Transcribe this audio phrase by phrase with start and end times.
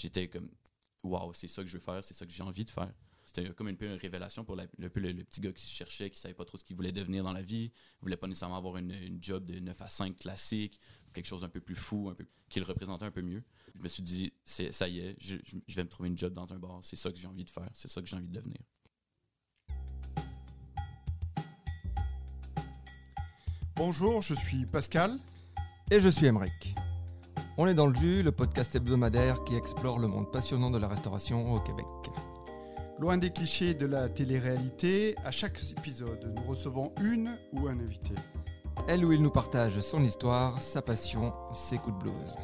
[0.00, 0.48] j'étais comme,
[1.02, 2.92] waouh, c'est ça que je veux faire, c'est ça que j'ai envie de faire.
[3.26, 6.10] C'était comme une révélation pour la- le, peu le, le petit gars qui se cherchait,
[6.10, 8.76] qui savait pas trop ce qu'il voulait devenir dans la vie, voulait pas nécessairement avoir
[8.76, 10.80] une, une job de 9 à 5 classique,
[11.12, 13.44] quelque chose un peu plus fou, un peu, qui le représentait un peu mieux.
[13.76, 16.18] Je me suis dit, c'est, ça y est, je, je- je vais me trouver une
[16.18, 18.16] job dans un bar, c'est ça que j'ai envie de faire, c'est ça que j'ai
[18.16, 18.58] envie de devenir.
[23.76, 25.18] Bonjour, je suis Pascal.
[25.90, 26.74] Et je suis Emeric.
[27.58, 30.88] On est dans le jus, le podcast hebdomadaire qui explore le monde passionnant de la
[30.88, 31.84] restauration au Québec.
[32.98, 38.14] Loin des clichés de la télé-réalité, à chaque épisode, nous recevons une ou un invité.
[38.88, 42.34] Elle ou il nous partage son histoire, sa passion, ses coups de blues.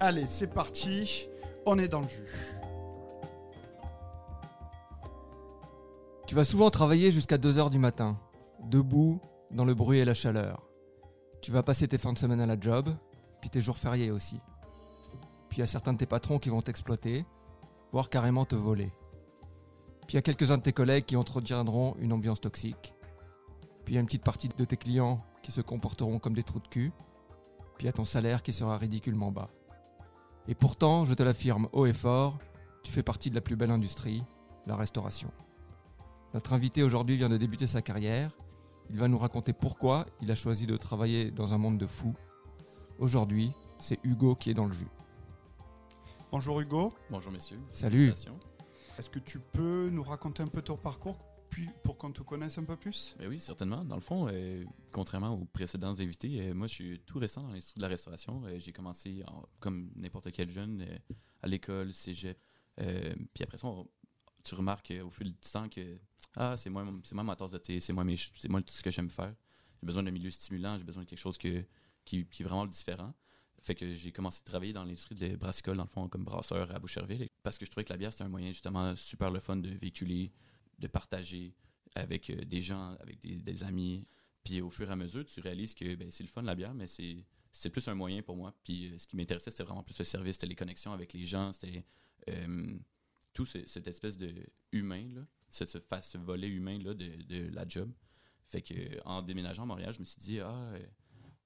[0.00, 1.28] Allez, c'est parti,
[1.66, 2.56] on est dans le jus.
[6.26, 8.18] Tu vas souvent travailler jusqu'à 2h du matin,
[8.64, 9.20] debout,
[9.50, 10.62] dans le bruit et la chaleur.
[11.42, 12.88] Tu vas passer tes fins de semaine à la job,
[13.48, 14.40] tes jours fériés aussi.
[15.48, 17.24] Puis il y a certains de tes patrons qui vont t'exploiter,
[17.92, 18.90] voire carrément te voler.
[20.06, 22.94] Puis il y a quelques-uns de tes collègues qui entretiendront une ambiance toxique.
[23.84, 26.42] Puis il y a une petite partie de tes clients qui se comporteront comme des
[26.42, 26.92] trous de cul.
[27.76, 29.48] Puis il y a ton salaire qui sera ridiculement bas.
[30.48, 32.38] Et pourtant, je te l'affirme haut et fort,
[32.82, 34.22] tu fais partie de la plus belle industrie,
[34.66, 35.30] la restauration.
[36.34, 38.30] Notre invité aujourd'hui vient de débuter sa carrière.
[38.90, 42.14] Il va nous raconter pourquoi il a choisi de travailler dans un monde de fous.
[42.98, 44.88] Aujourd'hui, c'est Hugo qui est dans le jus.
[46.32, 47.58] Bonjour Hugo, Bonjour messieurs.
[47.68, 48.12] Salut.
[48.98, 51.18] Est-ce que tu peux nous raconter un peu ton parcours
[51.50, 53.14] puis pour qu'on te connaisse un peu plus?
[53.18, 53.84] Ben oui, certainement.
[53.84, 57.48] Dans le fond, euh, contrairement aux précédents invités, euh, moi, je suis tout récent dans
[57.48, 58.42] l'industrie de la restauration.
[58.46, 60.84] Euh, j'ai commencé en- comme n'importe quel jeune
[61.42, 62.38] à l'école, cégep.
[62.76, 63.86] Puis après ça, on-
[64.42, 65.98] tu remarques au fil du temps que
[66.34, 68.16] ah, c'est moi, mon- c'est moi ma tasse de thé, c'est moi, mes
[68.48, 69.34] moi tout ce que j'aime faire.
[69.80, 71.64] J'ai besoin d'un milieu stimulant, j'ai besoin de quelque chose que,
[72.06, 73.12] qui, est vraiment différent.
[73.60, 76.74] Fait que j'ai commencé à travailler dans l'industrie de brassicole, dans le fond, comme brasseur
[76.74, 77.28] à Boucherville.
[77.42, 79.70] Parce que je trouvais que la bière, c'était un moyen justement super le fun de
[79.70, 80.32] véhiculer,
[80.78, 81.54] de partager
[81.94, 84.06] avec euh, des gens, avec des, des amis.
[84.44, 86.74] Puis au fur et à mesure, tu réalises que ben, c'est le fun la bière,
[86.74, 88.54] mais c'est c'est plus un moyen pour moi.
[88.64, 91.24] Puis euh, ce qui m'intéressait, c'était vraiment plus le service, c'était les connexions avec les
[91.24, 91.84] gens, c'était
[92.28, 92.78] euh,
[93.32, 94.32] tout ce- cette espèce de
[94.72, 97.90] humain, là, ce, ce, volet humain là, de, la job.
[98.44, 100.70] Fait que en déménageant à Montréal, je me suis dit, ah,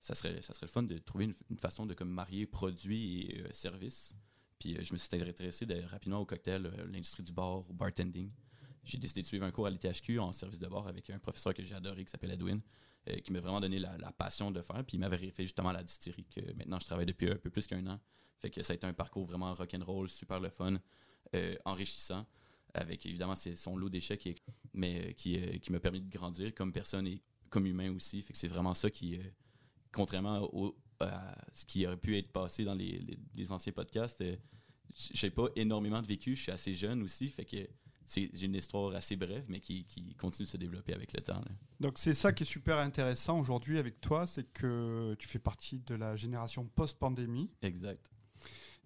[0.00, 3.40] ça serait, ça serait le fun de trouver une, façon de comme marier produit et
[3.40, 4.14] euh, service.
[4.60, 7.72] Puis euh, je me suis intéressé de- rapidement au cocktail, euh, l'industrie du bar, au
[7.72, 8.30] bartending.
[8.84, 11.52] J'ai décidé de suivre un cours à l'ITHQ en service de bar avec un professeur
[11.52, 12.60] que j'ai adoré qui s'appelle Edwin,
[13.08, 14.84] euh, qui m'a vraiment donné la, passion de faire.
[14.84, 17.50] Puis il m'avait fait justement à la distillerie que maintenant je travaille depuis un peu
[17.50, 17.98] plus qu'un an.
[18.38, 20.78] Fait que ça a été un parcours vraiment rock'n'roll, super le fun,
[21.66, 22.26] enrichissant,
[22.72, 27.20] avec évidemment son lot d'échecs, mais qui, qui m'a permis de grandir comme personne et
[27.50, 28.22] comme humain aussi.
[28.22, 29.20] Fait que c'est vraiment ça qui,
[29.92, 34.20] contrairement au, à ce qui aurait pu être passé dans les, les- les anciens podcasts,
[34.20, 34.36] euh,
[34.94, 37.68] j'ai pas énormément de vécu, je suis assez jeune aussi, fait que
[38.12, 41.38] j'ai une histoire assez brève, mais qui, qui continue de se développer avec le temps.
[41.40, 41.50] là.
[41.78, 45.78] Donc c'est ça qui est super intéressant aujourd'hui avec toi, c'est que tu fais partie
[45.78, 47.50] de la génération post-pandémie.
[47.62, 48.10] Exact.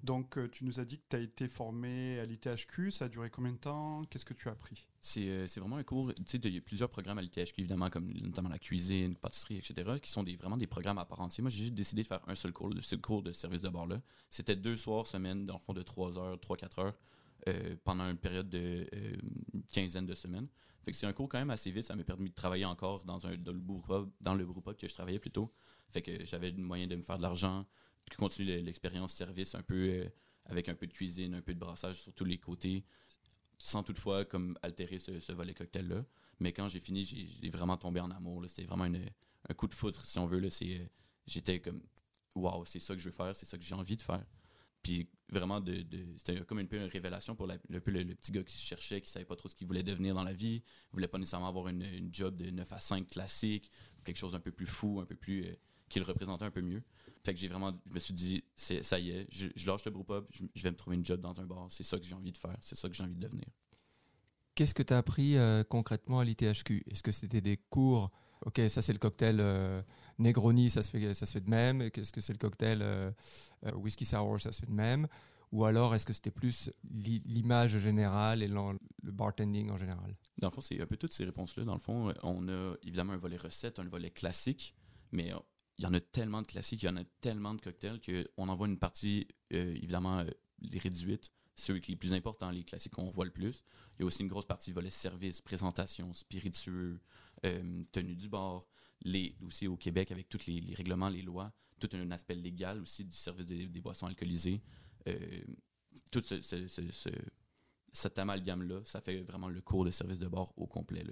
[0.04, 3.08] Donc euh, tu nous as dit que tu as été formé à l'ITHQ, ça a
[3.08, 4.04] duré combien de temps?
[4.10, 4.86] Qu'est-ce que tu as appris?
[5.00, 8.50] C'est euh, vraiment un cours, il y a plusieurs programmes à l'ITHQ, évidemment, comme notamment
[8.50, 11.42] la cuisine, pâtisserie, etc., qui sont vraiment des programmes à part entière.
[11.42, 14.02] Moi, j'ai juste décidé de faire un seul cours, le cours de service de bar-là.
[14.28, 16.98] C'était deux soirs semaine, dans le fond, de 3 heures, 3-4 heures,
[17.48, 18.86] euh, pendant une période de
[19.72, 20.48] quinzaine de semaines.
[20.84, 23.04] Fait que c'est un cours quand même assez vite, ça m'a permis de travailler encore
[23.04, 25.50] dans, un, dans le brewpub, dans le brewpub que je travaillais plutôt.
[25.88, 27.64] Fait que j'avais le moyen de me faire de l'argent,
[28.10, 30.08] de continuer l'expérience service un peu, euh,
[30.46, 32.84] avec un peu de cuisine, un peu de brassage sur tous les côtés
[33.58, 36.04] sans toutefois comme altérer ce, volet cocktail-là.
[36.40, 38.44] Mais quand j'ai fini, j'ai vraiment tombé en amour.
[38.48, 39.06] C'était vraiment une-
[39.48, 40.42] un coup de foudre, si on veut.
[40.44, 40.86] euh,
[41.26, 41.82] J'étais comme,
[42.34, 44.24] waouh, c'est ça que je veux faire, c'est ça que j'ai envie de faire.
[44.82, 45.84] Puis vraiment, de,
[46.18, 49.24] c'était comme un peu une révélation pour le, petit gars qui se cherchait, qui savait
[49.24, 52.12] pas trop ce qu'il voulait devenir dans la vie, voulait pas nécessairement avoir une, une
[52.12, 53.70] job de 9 à 5 classique,
[54.04, 55.44] quelque chose un peu plus fou, un peu plus.
[55.46, 55.54] euh,
[55.88, 56.82] qui le représentait un peu mieux.
[57.24, 59.84] Fait que j'ai vraiment, je me suis dit, c'est, ça y est, je, je lâche
[59.86, 62.04] le brewpub, je, je vais me trouver une job dans un bar, c'est ça que
[62.04, 63.46] j'ai envie de faire, c'est ça que j'ai envie de devenir.
[64.54, 68.10] Qu'est-ce que tu as appris euh, concrètement à l'ITHQ Est-ce que c'était des cours?
[68.46, 69.82] Ok, ça c'est le cocktail euh,
[70.18, 71.90] Negroni, ça se, fait, ça se fait de même.
[71.90, 73.10] Qu'est-ce que c'est le cocktail euh,
[73.66, 75.08] euh, Whisky Sour, ça se fait de même?
[75.50, 80.14] Ou alors est-ce que c'était plus l'i- l'image générale et le bartending en général?
[80.38, 81.64] Dans le fond, c'est un peu toutes ces réponses-là.
[81.64, 84.74] Dans le fond, on a évidemment un volet recette, un volet classique,
[85.10, 85.32] mais
[85.78, 88.48] il y en a tellement de classiques, il y en a tellement de cocktails qu'on
[88.48, 90.30] envoie une partie, euh, évidemment, euh,
[90.60, 93.62] les réduites, ceux qui les plus importants, les classiques qu'on voit le plus.
[93.96, 97.00] Il y a aussi une grosse partie volet service, présentation, spiritueux,
[97.44, 98.62] euh, tenue du bar,
[99.02, 103.04] les, aussi au Québec avec tous les, règlements, les lois, tout un aspect légal aussi
[103.04, 104.62] du service des, boissons alcoolisées.
[106.10, 107.08] Tout ce, ce- ce- ce-
[107.92, 111.04] cet amalgame-là, ça fait vraiment le cours de service de bord au complet.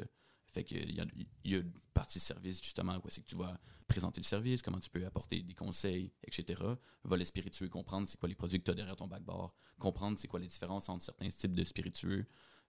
[0.52, 1.06] Fait qu'il y a,
[1.44, 3.58] il y a une partie service, justement, c'est que tu vas
[3.88, 6.62] présenter le service, comment tu peux apporter des conseils, etc.
[7.04, 10.28] Volet spiritueux, comprendre c'est quoi les produits que tu as derrière ton backbar, comprendre c'est
[10.28, 12.26] quoi les différences entre certains types de spiritueux,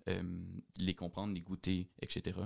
[0.10, 0.44] euh,
[0.78, 2.40] les comprendre, les goûter, etc.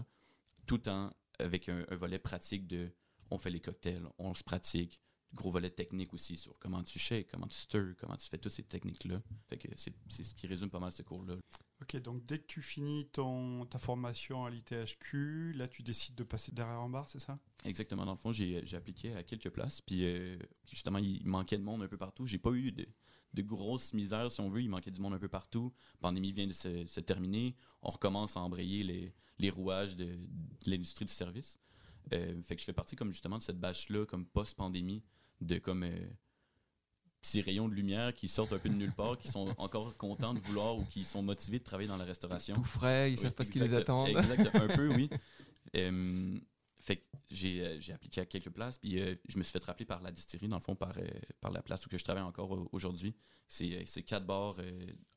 [0.66, 2.92] Tout en avec un, un volet pratique de
[3.30, 5.00] on fait les cocktails, on se pratique,
[5.34, 8.52] gros volet technique aussi sur comment tu shakes, comment tu stir, comment tu fais toutes
[8.52, 9.22] ces techniques-là.
[9.48, 11.36] Fait que c'est ce qui résume pas mal ce cours-là.
[11.82, 16.24] Ok, donc dès que tu finis ton, ta formation à l'ITHQ, là tu décides de
[16.24, 17.40] passer derrière en bar, c'est ça?
[17.66, 18.06] Exactement.
[18.06, 19.82] Dans le fond, j'ai j'ai appliqué à quelques places.
[19.82, 20.38] Puis euh,
[20.72, 22.26] justement, il manquait de monde un peu partout.
[22.26, 22.88] J'ai pas eu de,
[23.34, 24.62] de grosses misères, si on veut.
[24.62, 25.72] Il manquait du monde un peu partout.
[25.96, 27.56] La pandémie vient de se, se terminer.
[27.84, 30.20] On recommence à embrayer les, les rouages de, de
[30.66, 31.60] l'industrie du service.
[32.14, 35.04] Euh, fait que je fais partie comme justement de cette bâche-là, comme post-pandémie,
[35.42, 36.08] de comme euh,
[37.22, 40.34] petits rayons de lumière qui sortent un peu de nulle part, qui sont encore contents
[40.34, 42.54] de vouloir ou qui sont motivés de travailler dans la restauration.
[42.56, 44.06] Tout frais, ils Oui, savent pas ce qui les attend.
[44.06, 45.10] Exact, un peu, oui.
[45.76, 46.40] Euh,
[46.80, 49.62] fait que j'ai euh, j'ai appliqué à quelques places, puis euh, je me suis fait
[49.66, 51.04] rappeler par la distillerie, dans le fond, par, euh,
[51.42, 53.14] par la place où que je travaille encore au- aujourd'hui.
[53.50, 54.56] C'est c'est quatre bars,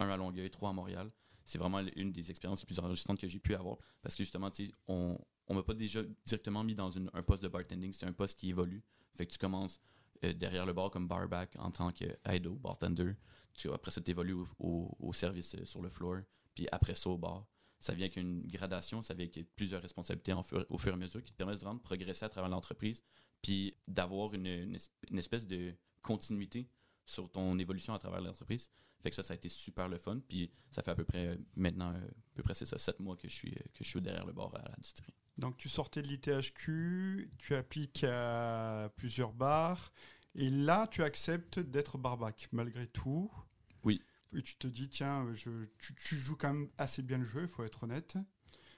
[0.01, 1.09] un à Longueuil, trois à Montréal.
[1.45, 3.77] C'est vraiment une des expériences les plus enregistrantes que j'ai pu avoir.
[4.03, 7.23] Parce que justement, tu sais, on on m'a pas déjà directement mis dans une- un
[7.23, 8.83] poste de bartending, c'est un poste qui évolue.
[9.15, 9.81] Fait que tu commences
[10.25, 13.15] euh, derrière le bar comme barback en tant qu'aido, bartender.
[13.55, 16.19] Tu, après ça, tu évolues au, service euh, sur le floor,
[16.55, 17.47] puis après ça au bar
[17.81, 20.35] ça vient avec une gradation, ça vient avec plusieurs responsabilités
[20.69, 23.03] au fur et à mesure qui te permettent de progresser à travers l'entreprise,
[23.41, 26.69] puis d'avoir une, une es- une espèce de continuité
[27.07, 28.71] sur ton évolution à travers l'entreprise.
[29.03, 30.21] Fait que ça, ça a été super le fun.
[30.29, 32.01] Puis ça fait à peu près euh, maintenant, à
[32.35, 34.55] peu près c'est ça, sept mois que je suis, que je suis derrière le bar
[34.55, 35.15] à la distillerie.
[35.41, 39.93] Donc tu sortais de l'ITHQ, tu appliques à plusieurs bars,
[40.35, 43.31] et là tu acceptes d'être barbac malgré tout.
[43.85, 44.03] Oui.
[44.37, 47.43] Et tu te dis, tiens, je, tu, tu joues quand même assez bien le jeu,
[47.43, 48.17] il faut être honnête.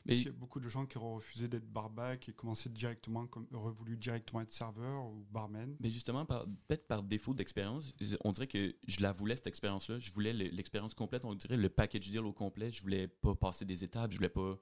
[0.06, 3.26] Mais Il y a beaucoup de gens qui ont refusé d'être barbac et commencé directement,
[3.26, 5.76] comme, auraient voulu directement être serveur ou barman.
[5.78, 7.92] Mais justement, peut-être par défaut d'expérience,
[8.24, 10.00] on dirait que je la voulais, cette expérience-là.
[10.00, 12.72] Je voulais le- l'expérience complète, on dirait le package deal au complet.
[12.72, 14.58] Je voulais pas passer des étapes, je voulais pas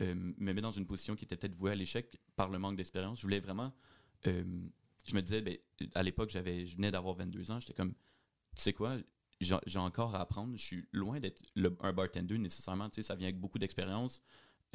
[0.00, 2.76] euh, me mettre dans une position qui était peut-être vouée à l'échec par le manque
[2.76, 3.18] d'expérience.
[3.18, 3.72] Je voulais vraiment.
[4.26, 4.44] euh,
[5.06, 5.56] je me disais, ben,
[5.94, 7.94] à l'époque, j'avais, je venais d'avoir 22 ans, j'étais comme,
[8.54, 8.98] tu sais quoi,
[9.40, 10.56] j'ai encore à apprendre.
[10.56, 11.42] Je suis loin d'être
[11.80, 12.90] un bartender nécessairement.
[12.90, 14.22] Tu sais, ça vient avec beaucoup d'expérience.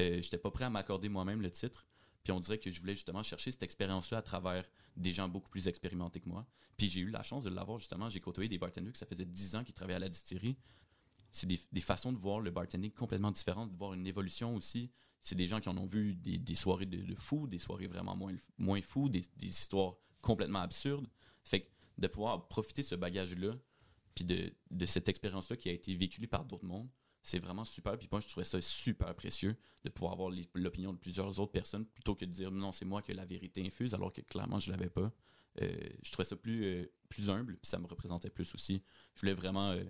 [0.01, 1.85] Euh, j'étais pas prêt à m'accorder moi-même le titre.
[2.23, 5.50] Puis on dirait que je voulais justement chercher cette expérience-là à travers des gens beaucoup
[5.50, 6.47] plus expérimentés que moi.
[6.77, 8.09] Puis j'ai eu la chance de l'avoir justement.
[8.09, 10.57] J'ai côtoyé des bartenders que ça faisait 10 ans qu'ils travaillaient à la distillerie.
[11.31, 14.89] C'est des, des façons de voir le bartending complètement différentes, de voir une évolution aussi.
[15.21, 18.15] C'est des gens qui en ont vu des, des soirées de, fous, des soirées vraiment
[18.15, 21.07] moins, moins fous, des, des histoires complètement absurdes.
[21.44, 21.67] Fait que
[21.97, 23.53] de pouvoir profiter de ce bagage-là,
[24.13, 26.89] puis de, de cette expérience-là qui a été véhiculée par d'autres mondes,
[27.25, 27.97] c'est vraiment super.
[27.97, 31.85] Puis moi, je trouvais ça super précieux de pouvoir avoir l'opinion de plusieurs autres personnes
[31.85, 34.69] plutôt que de dire non, c'est moi qui la vérité infuse, alors que clairement, je
[34.69, 35.11] l'avais pas.
[35.61, 38.83] Euh, je trouvais ça plus, euh, plus humble, puis ça me représentait plus aussi.
[39.15, 39.83] Je voulais vraiment euh,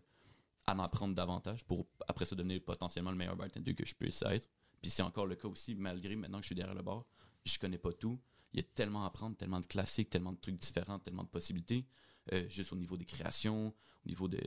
[0.68, 4.50] en davantage pour après ça devenir potentiellement le meilleur bartender que je puisse être.
[4.86, 7.08] Puis c'est encore le cas aussi, malgré maintenant que je suis derrière le bar,
[7.44, 8.20] je connais pas tout.
[8.54, 11.28] Il y a tellement à apprendre, tellement de classiques, tellement de trucs différents, tellement de
[11.28, 11.88] possibilités,
[12.34, 14.40] euh, juste au niveau des créations, au niveau de,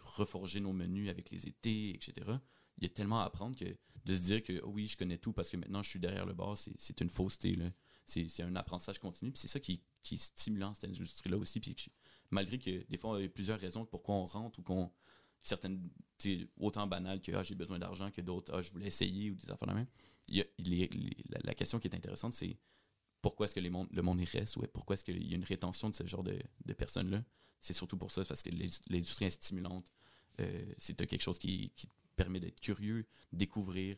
[0.00, 2.38] reforger nos menus avec les étés, etc.
[2.78, 5.18] Il y a tellement à apprendre que de se dire que oh oui, je connais
[5.18, 7.58] tout parce que maintenant je suis derrière le bar, c'est une fausseté.
[8.06, 9.32] C'est un apprentissage continu.
[9.34, 11.60] C'est ça qui, qui est stimulant, cette industrie-là aussi.
[12.30, 14.90] Malgré que des fois, il y a plusieurs raisons pourquoi on rentre ou qu'on.
[15.46, 15.88] Certaines,
[16.58, 19.48] autant banales que ah, j'ai besoin d'argent que d'autres, ah, je voulais essayer ou des
[19.48, 19.86] affaires de même.
[20.26, 20.44] Il
[21.44, 22.58] la, question qui est intéressante, c'est
[23.22, 23.70] pourquoi est-ce que le
[24.02, 26.72] monde y reste ou pourquoi est-ce qu'il y a une rétention de ce genre de,
[26.72, 27.22] personnes-là?
[27.60, 29.92] C'est surtout pour ça, parce que l'indus- l'industrie est stimulante.
[30.40, 31.70] Euh, c'est quelque chose qui,
[32.16, 33.96] permet d'être curieux, découvrir.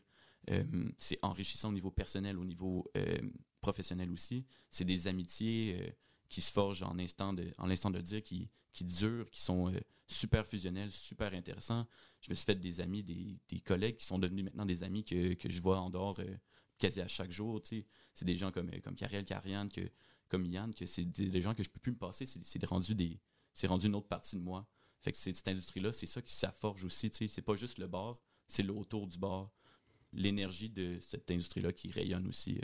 [0.51, 0.63] Euh,
[0.97, 3.17] c'est enrichissant au niveau personnel, au niveau euh,
[3.59, 4.45] professionnel aussi.
[4.69, 5.95] C'est des amitiés
[6.27, 9.71] qui se forgent en instant de, l'instant de le dire, qui, qui durent, qui sont
[9.71, 11.87] euh, super fusionnels, super intéressants.
[12.21, 15.35] Je me suis fait des amis, des, collègues qui sont devenus maintenant des amis que,
[15.43, 16.35] je vois en dehors euh,
[16.77, 17.61] quasi à chaque jour.
[17.63, 19.25] C'est des gens comme, euh, comme Karel,
[20.27, 22.25] comme Yann, que c'est des, gens que je peux plus me passer.
[22.25, 23.19] C'est rendu, des,
[23.65, 24.67] rendu une autre partie de moi.
[25.01, 27.09] Fait que c'est- cette industrie-là, c'est ça qui s'afforge aussi.
[27.09, 27.27] tu sais.
[27.27, 28.15] C'est pas juste le bar,
[28.47, 29.51] c'est le autour du bar.
[30.11, 32.59] L'énergie de cette industrie-là qui rayonne aussi.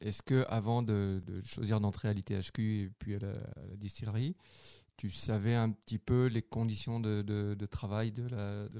[0.00, 3.32] Est-ce que avant de, choisir d'entrer à l'ITHQ et puis à la,
[3.76, 4.34] distillerie,
[4.96, 8.26] tu savais un petit peu les conditions de, travail de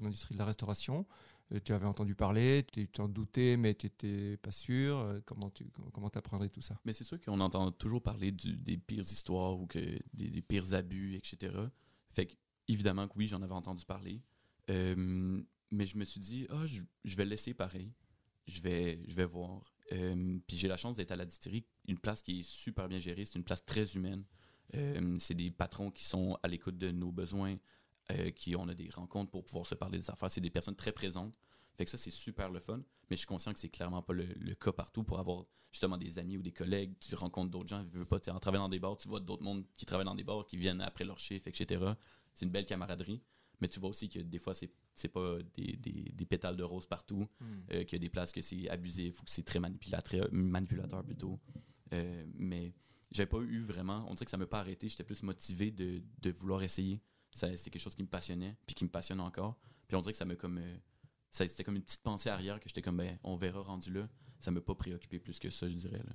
[0.00, 1.06] l'industrie de, la restauration?
[1.52, 4.98] Euh, Tu avais entendu parler, tu t'en doutais, mais tu n'étais pas sûr.
[4.98, 6.78] Euh, Comment tu comment apprendrais tout ça?
[6.84, 9.78] Mais c'est sûr qu'on entend toujours parler des pires histoires ou que
[10.14, 11.54] des, pires abus, etc.
[12.10, 12.34] Fait que
[12.68, 14.22] évidemment que oui, j'en avais entendu parler.
[14.70, 17.92] Euh, mais je me suis dit, ah, je, je vais laisser pareil.
[18.46, 19.72] Je vais, je vais voir.
[19.92, 22.98] Euh, puis j'ai la chance d'être à la distillerie, une place qui est super bien
[22.98, 23.24] gérée.
[23.24, 24.24] C'est une place très humaine.
[24.74, 27.56] Euh, c'est des patrons qui sont à l'écoute de nos besoins,
[28.10, 30.30] euh, qui on a des rencontres pour pouvoir se parler des affaires.
[30.30, 31.34] C'est des personnes très présentes.
[31.74, 32.78] Fait que ça, c'est super le fun.
[33.10, 36.18] Mais je suis conscient que c'est clairement pas le, cas partout pour avoir justement des
[36.18, 36.94] amis ou des collègues.
[37.00, 37.84] Tu rencontres d'autres gens.
[37.84, 40.24] Tu veux pas, en dans des bars, tu vois d'autres mondes qui travaillent dans des
[40.24, 41.84] bars, qui viennent après leur chiffre, etc.
[42.34, 43.22] C'est une belle camaraderie.
[43.60, 46.62] Mais tu vois aussi que des fois, c'est c'est pas des, des, des pétales de
[46.62, 47.60] rose partout, Hmm.
[47.72, 51.04] euh, qu'il y a des places que c'est abusif ou que c'est très manipulateur, manipulateur
[51.04, 51.40] plutôt.
[51.92, 52.72] Euh, mais
[53.10, 56.02] j'avais pas eu vraiment, on dirait que ça m'a pas arrêté, j'étais plus motivé de,
[56.20, 57.00] de vouloir essayer.
[57.34, 59.58] C'est quelque chose qui me passionnait, puis qui me passionne encore.
[59.88, 60.58] Puis on dirait que ça me comme.
[60.58, 60.76] euh,
[61.30, 64.08] C'était comme une petite pensée arrière que j'étais comme, ben, on verra rendu là.
[64.40, 65.98] Ça m'a pas préoccupé plus que ça, je dirais.
[66.06, 66.12] Là.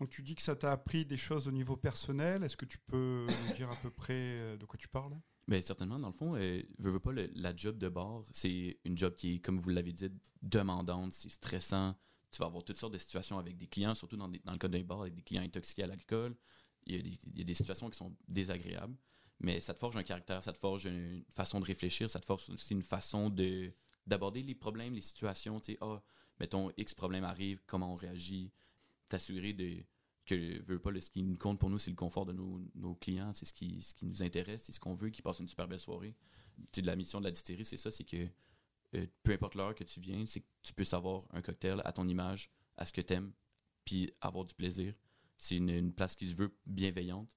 [0.00, 2.42] Donc tu dis que ça t'a appris des choses au niveau personnel.
[2.42, 5.14] Est-ce que tu peux nous dire à peu près euh, de quoi tu parles?
[5.46, 8.96] Mais certainement, dans le fond, euh, veux, pas, le- la job de bar, c'est une
[8.96, 10.08] job qui est, comme vous l'avez dit,
[10.42, 11.94] demandante, c'est stressant.
[12.30, 14.58] Tu vas avoir toutes sortes de situations avec des clients, surtout dans, des- dans le
[14.58, 16.34] cas d'un bar, avec des clients intoxiqués à l'alcool.
[16.86, 18.96] Il y, a des, il y a des situations qui sont désagréables,
[19.40, 22.24] mais ça te forge un caractère, ça te forge une façon de réfléchir, ça te
[22.26, 23.72] forge aussi une façon de
[24.06, 25.60] d'aborder les problèmes, les situations.
[25.60, 26.02] Tu sais, ah,
[26.38, 28.52] mettons, X problème arrive, comment on réagit,
[29.08, 29.82] t'assurer de
[30.24, 32.94] que veux pas, ce qui nous compte pour nous, c'est le confort de nos, nos
[32.94, 35.48] clients, c'est ce qui, ce qui nous intéresse, c'est ce qu'on veut, qu'ils passent une
[35.48, 36.14] super belle soirée.
[36.82, 38.28] La mission de la distillerie, c'est ça, c'est que
[38.94, 41.92] euh, peu importe l'heure que tu viens, c'est que tu peux savoir un cocktail à
[41.92, 43.32] ton image, à ce que t'aimes,
[43.84, 44.94] puis avoir du plaisir.
[45.36, 47.28] C'est une, une place qui se veut bienveillante.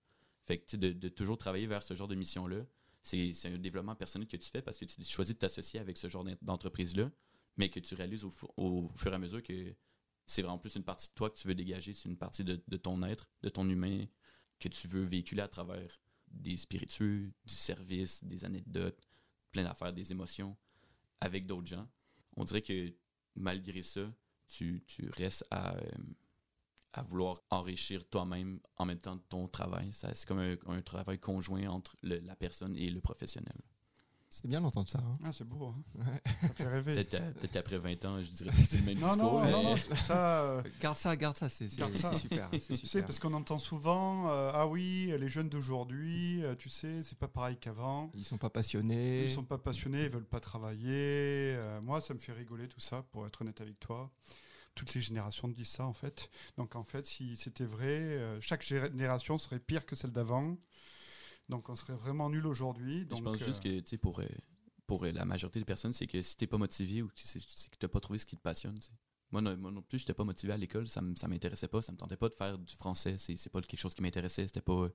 [0.44, 2.66] Fait que de, de toujours travailler vers ce genre de mission-là,
[3.02, 6.08] c'est un développement personnel que tu fais parce que tu choisis de t'associer avec ce
[6.10, 7.12] genre d'en- d'entreprise-là,
[7.58, 9.74] mais que tu réalises au, au fur et à mesure que
[10.28, 12.56] c'est vraiment plus une partie de toi que tu veux dégager, c'est une partie de,
[12.78, 14.06] ton être, de ton humain,
[14.60, 19.02] que tu veux véhiculer à travers des spiritueux, du service, des anecdotes,
[19.52, 20.58] plein d'affaires, des émotions
[21.22, 21.88] avec d'autres gens.
[22.36, 22.94] On dirait que
[23.36, 24.14] malgré ça,
[24.48, 29.92] tu, tu restes à, euh, vouloir enrichir toi-même en même temps ton travail.
[29.94, 33.62] C'est comme un, travail conjoint entre la personne et le professionnel.
[34.30, 35.00] C'est bien d'entendre ça.
[35.00, 35.18] hein.
[35.24, 36.22] Ah, c'est beau, hein Ouais.
[36.42, 37.04] ça fait rêver.
[37.06, 39.34] Peut-être qu'après 20 ans, je dirais que c'est le même non, discours.
[39.40, 40.42] non, mais- non, non, je trouve ça.
[40.42, 42.50] euh, Garde ça, garde ça, c'est super.
[42.52, 47.02] Tu sais, parce qu'on entend souvent, euh, ah oui, les jeunes d'aujourd'hui, euh, tu sais,
[47.04, 48.12] c'est pas pareil qu'avant.
[48.16, 49.24] Ils sont pas passionnés.
[49.26, 50.84] Ils sont pas passionnés, ils veulent pas travailler.
[50.92, 54.12] Euh, moi, ça me fait rigoler tout ça, pour être honnête avec toi.
[54.76, 56.30] Toutes les générations disent ça, en fait.
[56.58, 60.58] Donc, en fait, si c'était vrai, euh, chaque génération serait pire que celle d'avant.
[61.50, 63.08] Donc, on serait vraiment nul aujourd'hui.
[63.10, 64.26] Je pense juste euh, que, tu sais, pour, euh,
[64.86, 67.78] pour euh, la majorité des personnes, c'est que si t'es pas motivé ou que que
[67.78, 68.90] t'as pas trouvé ce qui te passionne, tu.
[69.32, 71.92] Moi non, moi non plus, j'étais pas motivé à l'école, ça, ça m'intéressait pas, ça
[71.92, 74.62] me tentait pas de faire du français, c'est c'est pas quelque chose qui m'intéressait, c'était
[74.62, 74.88] pas...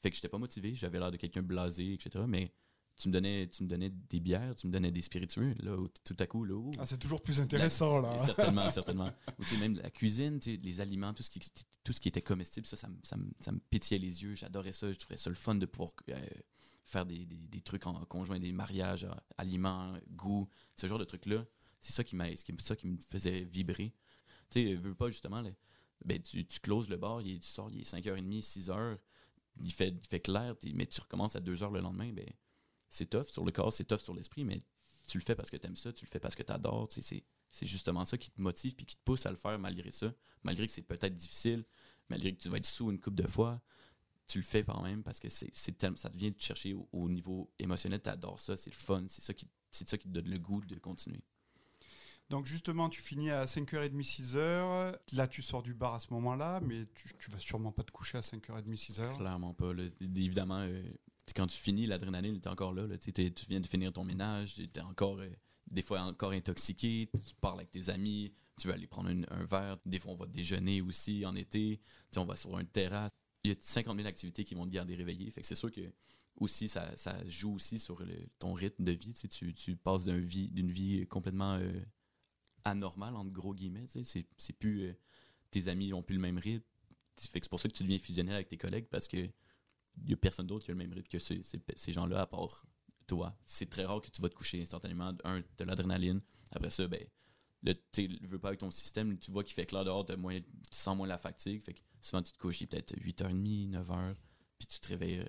[0.00, 2.24] Fait que j'étais pas motivé, j'avais l'air de quelqu'un blasé, etc.
[2.26, 2.52] Mais
[2.96, 6.16] tu me donnais tu me donnais des bières, tu me donnais des spiritueux, là, tout
[6.18, 8.16] à coup, là, ah, c'est toujours plus intéressant, là.
[8.18, 9.10] certainement, certainement.
[9.38, 11.40] Ou tu sais, même la cuisine, tu sais, les aliments, tout ce qui,
[11.84, 14.34] tout ce qui était comestible, ça, ça, me- ça, me- ça me pétillait les yeux.
[14.34, 14.90] J'adorais ça.
[14.92, 16.26] Je trouvais ça le fun de pouvoir euh,
[16.86, 21.04] faire des, des- des trucs en conjoint, des mariages, euh, aliments, goût, ce genre de
[21.04, 21.44] trucs-là.
[21.80, 22.26] C'est ça qui m'a,
[22.58, 23.92] ça qui me faisait vibrer.
[24.50, 25.50] Tu sais, veux pas justement, là,
[26.04, 28.96] ben, tu, tu closes le bar, il est, tu sors, il est 5h30, 6h,
[29.64, 32.26] il fait, il fait clair, mais tu recommences à 2h le lendemain, ben,
[32.88, 34.60] c'est tough sur le corps, c'est tough sur l'esprit, mais
[35.06, 36.88] tu le fais parce que tu aimes ça, tu le fais parce que tu adores.
[36.90, 39.90] C'est, c'est justement ça qui te motive puis qui te pousse à le faire malgré
[39.90, 40.12] ça.
[40.42, 41.64] Malgré que c'est peut-être difficile,
[42.08, 43.60] malgré que tu vas être sous une coupe de fois,
[44.26, 47.08] tu le fais quand même parce que c'est, ça te vient te chercher au, au
[47.08, 50.12] niveau émotionnel, tu adores ça, c'est le fun, c'est ça, qui, c'est ça qui te
[50.12, 51.22] donne le goût de continuer.
[52.28, 54.98] Donc justement, tu finis à 5h30, 6h.
[55.12, 57.92] Là, tu sors du bar à ce moment-là, mais tu, tu vas sûrement pas te
[57.92, 59.16] coucher à 5h30, 6h.
[59.16, 59.72] Clairement pas.
[59.72, 59.84] là.
[60.00, 60.82] Évidemment, euh,
[61.34, 62.86] quand tu finis, l'adrénaline est encore là.
[62.98, 63.12] tu
[63.48, 65.28] viens de finir ton ménage, tu es encore, euh,
[65.70, 69.78] des fois encore intoxiqué, tu parles avec tes amis, tu veux aller prendre un, verre.
[69.84, 71.80] Des fois, on va déjeuner aussi en été.
[72.16, 73.12] On va sur une terrasse.
[73.44, 75.32] Il y a 50 000 activités qui vont te garder réveillé.
[75.42, 75.92] C'est sûr que
[76.36, 76.92] aussi ça,
[77.26, 78.02] joue aussi sur
[78.38, 79.12] ton rythme de vie.
[79.12, 81.80] Tu, passes d'une vie, vie complètement euh,
[82.64, 83.86] anormale, entre gros guillemets.
[83.86, 84.82] C'est, plus...
[84.82, 84.98] euh,
[85.50, 86.64] tes amis ont plus le même rythme.
[87.16, 89.28] C'est pour ça que tu deviens fusionnel avec tes collègues parce que
[90.04, 92.22] il y a personne d'autre qui a le même rythme que ces, ces- ces gens-là
[92.22, 92.64] à part
[93.06, 93.36] toi.
[93.44, 95.12] C'est très rare que tu vas te coucher instantanément.
[95.24, 96.20] Un, de l'adrénaline.
[96.52, 97.04] Après ça, ben,
[97.62, 100.38] le, tu veux pas avec ton système, tu vois qu'il fait clair dehors, t'as moins,
[100.40, 101.62] tu sens moins la fatigue.
[101.64, 104.14] Fait que souvent, tu te couches, il est peut-être 8h30, 9h,
[104.58, 105.24] puis tu te réveilles euh,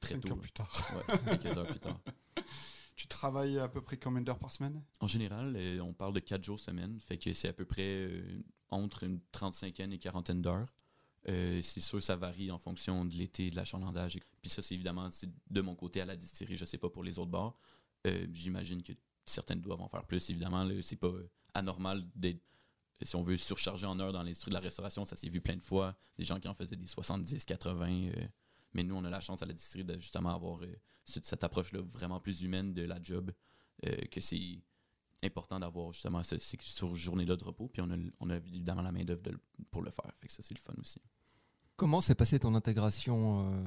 [0.00, 0.28] très 5 tôt.
[0.30, 0.72] heures plus tard.
[1.08, 2.00] Ouais, quelques heures plus tard.
[2.96, 4.82] Tu travailles à peu près combien d'heures par semaine?
[5.00, 7.82] En général, euh, on parle de 4 jours semaine, fait que c'est à peu près
[8.08, 10.66] euh, entre une 35 et quarantaine d'heures.
[11.28, 14.18] Euh, c'est sûr, ça varie en fonction de l'été, de l'achalandage.
[14.40, 15.10] Puis ça, c'est évidemment
[15.50, 16.56] de mon côté à la distillerie.
[16.56, 17.58] Je sais pas pour les autres bars.
[18.06, 18.92] Euh, J'imagine que
[19.24, 20.68] certaines doivent en faire plus, évidemment.
[20.82, 21.12] C'est pas
[21.54, 22.40] anormal d'être,
[23.02, 25.04] si on veut, surcharger en heure dans l'industrie de la restauration.
[25.04, 25.96] Ça s'est vu plein de fois.
[26.16, 27.88] Des gens qui en faisaient des 70, 80.
[27.90, 28.12] euh,
[28.74, 30.72] mais nous, on a la chance à la distillerie de justement avoir euh,
[31.04, 33.32] cette, approche-là vraiment plus humaine de la job.
[33.86, 34.60] euh, que c'est
[35.22, 37.68] important d'avoir justement ce, ces sur journée-là de repos.
[37.68, 39.38] Puis on a, on a évidemment la main-d'œuvre de-
[39.70, 40.12] pour le faire.
[40.20, 41.00] Fait que ça, c'est le fun aussi.
[41.76, 43.64] Comment s'est passée ton intégration euh,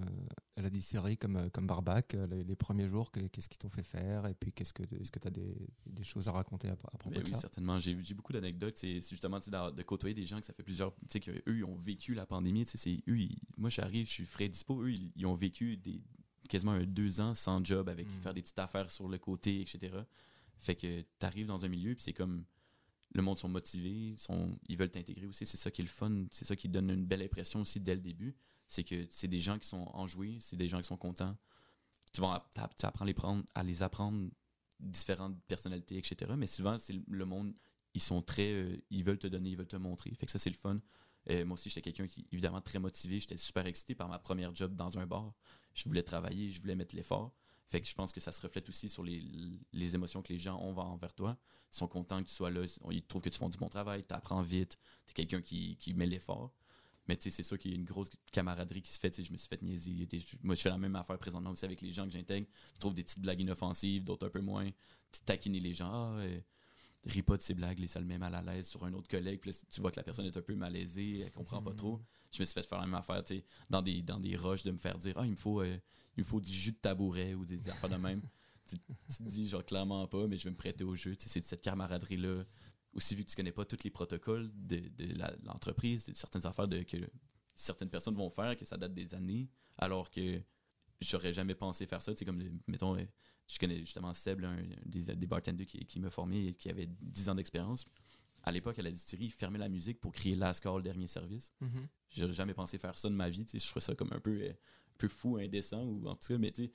[0.57, 3.09] à la distillerie comme, euh, comme barbac euh, les, les premiers jours?
[3.09, 4.27] Que- Qu'est-ce qu'ils t'ont fait faire?
[4.27, 5.55] Et puis, qu'est-ce que, est-ce que tu as des,
[5.85, 7.39] des choses à raconter à, à propos Ben de oui, ça?
[7.39, 7.79] certainement.
[7.79, 8.75] J'ai beaucoup d'anecdotes.
[8.77, 10.93] C'est justement d'a- de côtoyer des gens que ça fait plusieurs.
[10.93, 12.65] Tu sais, qu'eux, ils ont vécu la pandémie.
[12.65, 14.83] Tu sais, eux, ils- moi, j'arrive, je suis frais dispo.
[14.83, 16.01] Eux, ils, ils ont vécu des,
[16.49, 18.21] quasiment un deux ans sans job avec Mm.
[18.21, 19.99] faire des petites affaires sur le côté, etc.
[20.61, 22.45] Fait que tu arrives dans un milieu, puis c'est comme.
[23.13, 24.15] Le monde sont motivés,
[24.69, 25.45] ils veulent t'intégrer aussi.
[25.45, 26.27] C'est ça qui est le fun.
[26.31, 28.37] C'est ça qui donne une belle impression aussi dès le début.
[28.67, 31.35] C'est que c'est des gens qui sont enjoués, c'est des gens qui sont contents.
[32.13, 34.29] Tu vas tu apprends à les, apprendre
[34.79, 36.33] différentes personnalités, etc.
[36.37, 37.53] Mais souvent, c'est le- le monde,
[37.93, 38.49] ils sont très.
[38.53, 40.13] euh, ils veulent te donner, ils veulent te montrer.
[40.15, 40.79] Fait que ça, c'est le fun.
[41.29, 43.19] Euh, moi aussi, j'étais quelqu'un qui, évidemment, très motivé.
[43.19, 45.33] J'étais super excité par ma première job dans un bar.
[45.73, 47.33] Je voulais travailler, je voulais mettre l'effort.
[47.71, 50.59] Fait que je pense que ça se reflète aussi sur les, émotions que les gens
[50.59, 51.37] ont envers toi.
[51.71, 52.65] Ils sont contents que tu sois là.
[52.89, 55.77] Ils trouvent que tu fais du bon travail, tu apprends vite, tu es quelqu'un qui,
[55.77, 56.53] qui met l'effort.
[57.07, 59.23] Mais tu sais, c'est sûr qu'il y a une grosse camaraderie qui se fait.
[59.23, 60.05] Je me suis fait niaiser.
[60.43, 62.45] Moi, je fais la même affaire présentement aussi avec les gens que j'intègre.
[62.75, 64.69] Je trouve des petites blagues inoffensives, d'autres un peu moins.
[65.09, 66.17] Tu taquiner les gens.
[66.17, 66.41] Ah, euh,
[67.05, 69.39] ris pas de ces blagues, ça le met mal à l'aise sur un autre collègue.
[69.39, 72.01] Puis là, tu vois que la personne est un peu malaisée, elle comprend pas trop.
[72.31, 74.63] Je me suis fait faire la même affaire, tu sais, dans des, dans des rushs
[74.63, 75.77] de me faire dire Ah, il me faut, euh,
[76.17, 78.21] il me faut du jus de tabouret ou des affaires de même.
[78.67, 81.15] tu, tu te dis, genre, clairement pas, mais je vais me prêter au jeu.
[81.15, 82.45] Tu sais, c'est de cette camaraderie-là.
[82.93, 86.83] Aussi, vu que tu connais pas tous les protocoles de, de l'entreprise, certaines affaires de,
[86.83, 86.97] que
[87.55, 90.41] certaines personnes vont faire, que ça date des années, alors que
[91.01, 92.13] j'aurais jamais pensé faire ça.
[92.13, 93.03] Tu sais, comme, mettons, euh,
[93.47, 96.69] je connais justement Seb, là, un, des, des bartenders qui, qui m'a formé et qui
[96.69, 97.85] avait 10 ans d'expérience.
[98.43, 101.53] À l'époque, à la distillerie, il fermait la musique pour crier Last Call, dernier service.
[101.61, 101.87] Mhm.
[102.09, 103.45] J'aurais jamais pensé faire ça de ma vie.
[103.45, 103.59] tu sais.
[103.59, 106.37] Je trouvais ça comme un peu, euh, un peu fou, indécent, ou en tout cas,
[106.37, 106.71] mais tu sais,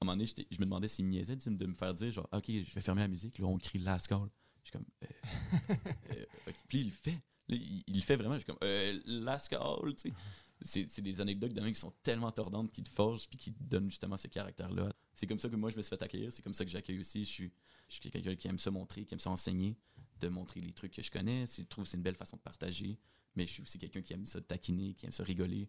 [0.00, 2.28] à un moment donné, je me demandais s'il me niaisait de me faire dire, genre,
[2.32, 4.28] OK, je vais fermer la musique, là, on crie Last Call.
[4.62, 5.74] Je suis comme, euh,
[6.16, 6.52] euh.
[6.68, 7.12] Puis il le fait.
[7.48, 8.34] Là, il, il le fait vraiment.
[8.34, 10.14] Je suis comme, euh, Last Call, tu sais.
[10.62, 13.90] C'est des anecdotes mecs qui sont tellement tordantes, qui te forgent, puis qui te donnent
[13.90, 14.92] justement ce caractère-là.
[15.14, 16.32] C'est comme ça que moi, je me suis fait accueillir.
[16.32, 17.24] C'est comme ça que j'accueille aussi.
[17.24, 17.52] Je suis,
[17.88, 19.76] je suis quelqu'un qui aime se montrer, qui aime se enseigner,
[20.20, 21.44] de montrer les trucs que je connais.
[21.46, 22.98] Je trouve que c'est une belle façon de partager.
[23.36, 25.68] Mais je suis aussi quelqu'un qui aime se taquiner, qui aime se rigoler.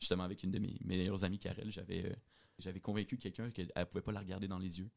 [0.00, 2.14] Justement, avec une de mes meilleures amies, Karel, j'avais euh,
[2.58, 4.90] j'avais convaincu quelqu'un qu'elle ne pouvait pas la regarder dans les yeux.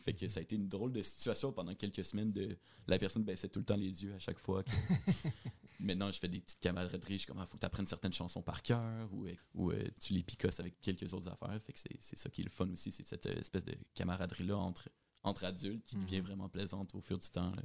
[0.00, 2.56] Fait que ça a été une drôle de situation pendant quelques semaines de
[2.86, 4.62] la personne baissait tout le temps les yeux à chaque fois.
[4.62, 4.70] que-
[5.80, 7.14] Maintenant, je fais des petites camaraderies.
[7.14, 9.70] Je suis comme, il faut que tu apprennes certaines chansons par cœur ou, euh, ou
[9.70, 11.60] euh, tu les picosses avec quelques autres affaires.
[11.64, 13.76] Fait que c'est c'est ça qui est le fun aussi, c'est cette euh, espèce de
[13.94, 14.88] camaraderie-là entre,
[15.22, 16.26] entre adultes qui devient Mhm.
[16.26, 17.54] vraiment plaisante au fur du temps.
[17.54, 17.62] là.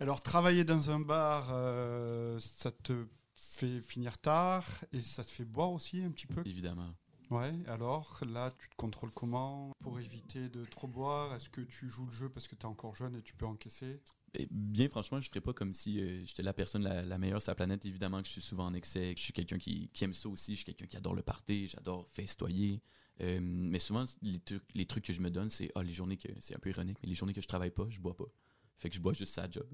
[0.00, 5.44] Alors, travailler dans un bar, euh, ça te fait finir tard et ça te fait
[5.44, 6.42] boire aussi un petit peu?
[6.46, 6.94] Évidemment.
[7.32, 11.34] Ouais, alors là, tu te contrôles comment pour éviter de trop boire?
[11.34, 13.46] Est-ce que tu joues le jeu parce que tu es encore jeune et tu peux
[13.46, 14.02] encaisser?
[14.34, 17.52] Et bien franchement, je ferais pas comme si euh, j'étais la personne la, meilleure sur
[17.52, 17.86] la planète.
[17.86, 19.14] Évidemment que je suis souvent en excès.
[19.14, 20.52] que Je suis quelqu'un qui, aime ça aussi.
[20.52, 21.68] Je suis quelqu'un qui adore le party.
[21.68, 22.82] J'adore festoyer.
[23.22, 26.28] Euh, mais souvent, les, trucs- que je me donne, c'est ah, les journées que.
[26.40, 28.28] C'est un peu ironique, mais les journées que je travaille pas, je bois pas.
[28.76, 29.66] Fait que je bois juste sa job.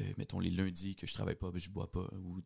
[0.00, 2.08] Euh, mettons les lundis que je travaille pas, ben, je bois pas.
[2.12, 2.40] Ou,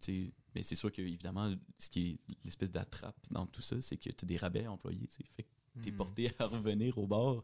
[0.54, 4.10] mais c'est sûr que, évidemment, ce qui est l'espèce d'attrape dans tout ça, c'est que
[4.10, 5.06] tu as des rabais employés.
[5.08, 5.24] tu sais.
[5.36, 5.48] Fait que
[5.82, 5.96] t'es Mhm.
[5.96, 7.42] porté à revenir au bar.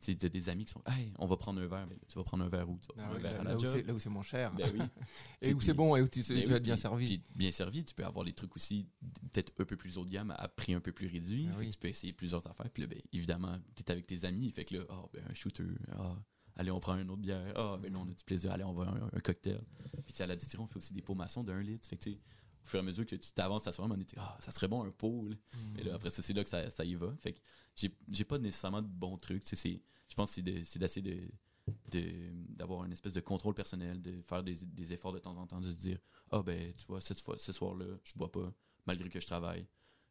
[0.00, 1.86] Tu as des amis qui sont Hey, on va prendre un verre.
[1.88, 3.42] Mais tu vas prendre un verre où Tu vas Ah oui, un verre là, à
[3.44, 3.70] là la où job.
[3.72, 4.52] c'est- là où c'est moins cher.
[4.54, 4.78] Ben oui.
[5.42, 7.06] et où c'est bon et où tu, Ben tu oui, vas être bien puis- servi.
[7.06, 8.86] puis bien servi, tu peux avoir des trucs aussi
[9.32, 11.48] peut-être un peu plus haut de gamme à prix un peu plus réduit.
[11.52, 12.70] Ah Fait que tu peux essayer plusieurs affaires.
[12.70, 14.52] Puis là, ben, évidemment, tu es avec tes amis.
[14.52, 15.64] Fait que là, ah, ben, un shooter.
[15.90, 16.16] Ah,
[16.58, 17.52] allez, on prend une autre bière.
[17.56, 18.52] Ah, ben là, on a du plaisir.
[18.52, 19.60] Allez, on va un, un cocktail.
[20.04, 21.88] Puis à la distillerie, on fait aussi des pots maçons d'un litre.
[21.88, 22.14] Fait que au
[22.70, 24.84] fur et à mesure que tu t'avances à soir, on était, ah, ça serait bon
[24.84, 25.26] un pot.
[25.28, 25.36] là.
[25.78, 27.14] Et là, après ça, c'est là que ça, ça y va.
[27.20, 27.38] Fait que
[28.08, 29.42] j'ai pas nécessairement de bons trucs.
[29.44, 31.28] Tu sais, c'est- Je pense que c'est de- c'est d'essayer de
[32.56, 35.60] d'avoir une espèce de contrôle personnel, de faire des, des efforts de temps en temps,
[35.60, 35.98] de se dire
[36.30, 38.52] Ah, ben, tu vois, cette fois, ce soir-là, je bois pas,
[38.86, 39.66] malgré que je travaille.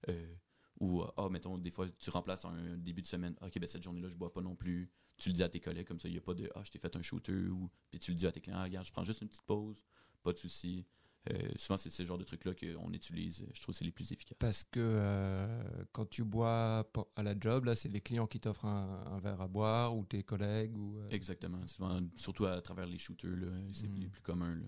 [0.09, 0.35] Euh,
[0.79, 3.35] ou, ah, mettons, des fois, tu remplaces un début de semaine.
[3.41, 4.91] Ok, ben, cette journée-là, je bois pas non plus.
[5.17, 6.69] Tu le dis à tes collègues, comme ça, il n'y a pas de Ah, je
[6.71, 7.33] t'ai fait un shooter.
[7.49, 9.41] Ou, puis tu le dis à tes clients Ah, regarde, je prends juste une petite
[9.45, 9.83] pause,
[10.23, 10.85] pas de souci.
[11.29, 13.45] Euh, souvent, c'est ce genre de trucs-là qu'on utilise.
[13.53, 14.37] Je trouve que c'est les plus efficaces.
[14.39, 18.63] Parce que euh, quand tu bois à la job, là, c'est les clients qui t'offrent
[18.65, 20.99] un, un verre à boire ou tes collègues ou.
[20.99, 21.65] euh, Exactement.
[21.67, 23.95] Souvent, surtout à travers les shooters, là, c'est Mm.
[23.99, 24.55] les plus communs.
[24.55, 24.65] Là.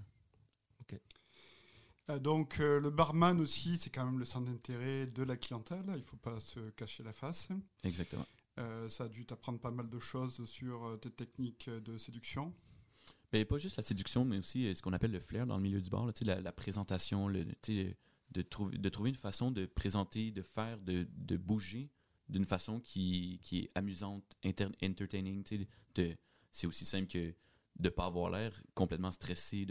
[2.10, 5.84] Euh, donc euh, le barman aussi, c'est quand même le centre d'intérêt de la clientèle,
[5.90, 7.50] il ne faut pas se cacher la face.
[7.84, 8.26] Exactement.
[8.60, 12.54] Euh, ça a dû t'apprendre pas mal de choses sur euh, tes techniques de séduction.
[13.32, 15.64] Mais pas juste la séduction, mais aussi euh, ce qu'on appelle le flair dans le
[15.64, 18.42] milieu du bar, la, présentation, de,
[18.90, 21.90] trouver une façon de présenter, de faire, de, bouger
[22.28, 25.44] d'une façon qui, est amusante, entertaining.
[26.52, 27.34] C'est aussi simple que
[27.80, 29.66] de ne pas avoir l'air complètement stressé.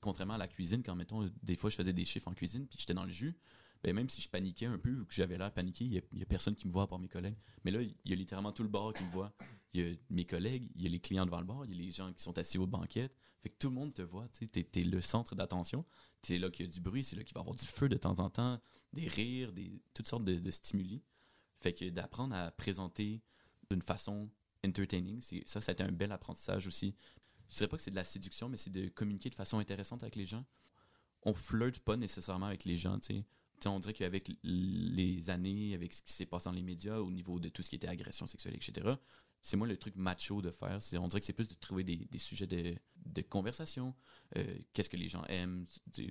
[0.00, 2.78] Contrairement à la cuisine, quand mettons, des fois je faisais des chiffres en cuisine, puis
[2.78, 3.36] j'étais dans le jus,
[3.82, 6.54] ben, même si je paniquais un peu que j'avais l'air paniqué, il n'y a, personne
[6.54, 7.36] qui me voit à part mes collègues.
[7.64, 9.32] Mais là, il y a littéralement tout le bar qui me voit.
[9.72, 11.74] Il y a mes collègues, il y a les clients devant le bar, il y
[11.74, 13.14] a les gens qui sont assis aux banquettes.
[13.40, 15.84] Fait que tout le monde te voit, tu sais, t'es, es le centre d'attention.
[16.22, 17.88] C'est là qu'il y a du bruit, c'est là qu'il va y avoir du feu
[17.88, 18.60] de temps en temps,
[18.92, 21.02] des rires, des, toutes sortes de, stimuli.
[21.60, 23.22] Fait que d'apprendre à présenter
[23.70, 24.28] d'une façon
[24.66, 26.96] entertaining, ça, ça a été un bel apprentissage aussi.
[27.48, 30.02] Je dirais pas que c'est de la séduction, mais c'est de communiquer de façon intéressante
[30.02, 30.44] avec les gens.
[31.22, 33.24] On flirte pas nécessairement avec les gens, tu sais.
[33.66, 37.40] On dirait qu'avec les années, avec ce qui s'est passé dans les médias au niveau
[37.40, 38.94] de tout ce qui était agression sexuelle, etc.,
[39.40, 40.82] c'est moi le truc macho de faire.
[40.82, 42.74] C'est, on dirait que c'est plus de trouver des, des sujets de,
[43.06, 43.94] de conversation.
[44.36, 45.64] Euh, qu'est-ce que les gens aiment.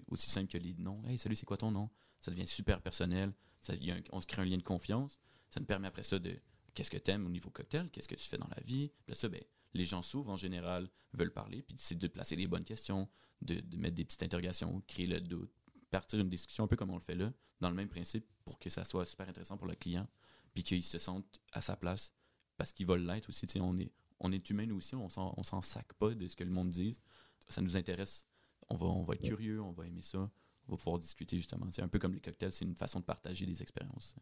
[0.07, 1.05] Aussi simple que les noms.
[1.07, 1.89] Hey, salut, c'est quoi ton nom?
[2.19, 3.33] Ça devient super personnel.
[3.59, 3.73] Ça,
[4.11, 5.19] on se crée un lien de confiance.
[5.49, 6.39] Ça nous permet après ça de
[6.73, 8.91] qu'est-ce que tu aimes au niveau cocktail, qu'est-ce que tu fais dans la vie?
[9.05, 9.41] Puis ça, ben,
[9.73, 13.09] les gens s'ouvrent en général, veulent parler, puis c'est de placer les bonnes questions,
[13.41, 15.51] de, de mettre des petites interrogations, créer le doute,
[15.89, 18.59] partir une discussion un peu comme on le fait là, dans le même principe pour
[18.59, 20.07] que ça soit super intéressant pour le client,
[20.53, 22.13] puis qu'il se sente à sa place,
[22.57, 23.45] parce qu'il va l'être aussi.
[23.59, 26.49] On est, on est humain nous aussi, on s'en sac pas de ce que le
[26.49, 27.01] monde dise.
[27.49, 28.27] Ça nous intéresse.
[28.69, 30.29] On va, on va être curieux, on va aimer ça,
[30.67, 31.67] on va pouvoir discuter justement.
[31.71, 34.15] C'est un peu comme les cocktails, c'est une façon de partager des expériences.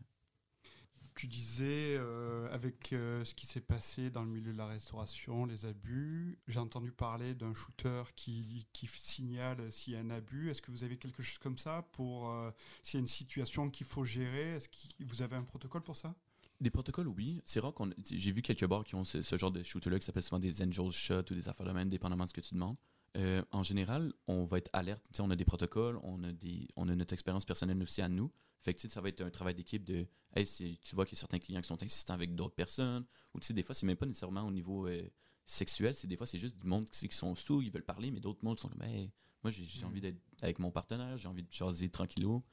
[1.15, 5.45] Tu disais, euh, avec euh, ce qui s'est passé dans le milieu de la restauration,
[5.45, 10.49] les abus, j'ai entendu parler d'un shooter qui, qui signale s'il y a un abus.
[10.49, 12.51] Est-ce que vous avez quelque chose comme ça pour euh,
[12.83, 14.55] s'il y a une situation qu'il faut gérer?
[14.55, 14.75] Est-ce que
[15.05, 16.13] vous avez un protocole pour ça?
[16.59, 17.41] Des protocoles, oui.
[17.45, 17.91] C'est rare qu'on.
[18.11, 20.91] J'ai vu quelques bars qui ont ce, genre de shooter-là qui s'appelle souvent des Angel
[20.91, 22.75] Shots ou des affaires de dépendamment de ce que tu demandes.
[23.15, 25.05] Euh, en général, on va être alerte.
[25.19, 28.31] On a des protocoles, on a, des, on a notre expérience personnelle aussi à nous.
[28.59, 30.07] Fait que tu sais, ça va être un travail d'équipe de.
[30.35, 33.05] Hey, si tu vois qu'il y a certains clients qui sont insistants avec d'autres personnes,
[33.33, 35.01] ou tu sais, des fois, c'est même pas nécessairement au niveau euh,
[35.45, 38.11] sexuel, c'est des fois, c'est juste du monde qui, qui sont sous, ils veulent parler,
[38.11, 39.11] mais d'autres mondes sont comme, hey,
[39.43, 39.87] moi, j'ai Mm.
[39.87, 42.43] envie d'être avec mon partenaire, j'ai envie de jaser tranquillou,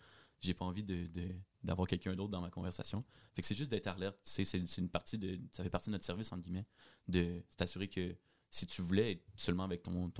[0.40, 3.04] j'ai pas envie de, de- d'avoir quelqu'un d'autre dans ma conversation.
[3.34, 4.18] Fait que c'est juste d'être alerte.
[4.24, 5.40] C'est, une partie de.
[5.50, 6.66] Ça fait partie de notre service, entre guillemets,
[7.08, 8.14] de t'assurer que
[8.52, 10.10] si tu voulais être seulement avec ton,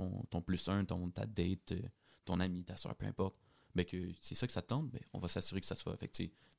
[0.44, 1.82] plus un, ton, ta date, euh,
[2.24, 3.36] ton ami, ta soeur, peu importe,
[3.74, 5.94] ben que c'est ça que ça te tente, ben, on va s'assurer que ça soit.
[5.98, 6.10] Fait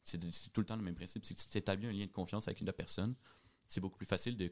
[0.04, 0.20] c'est,
[0.54, 1.26] tout le temps le même principe.
[1.26, 3.16] Si tu établis un lien de confiance avec une autre personne,
[3.68, 4.52] c'est beaucoup plus facile de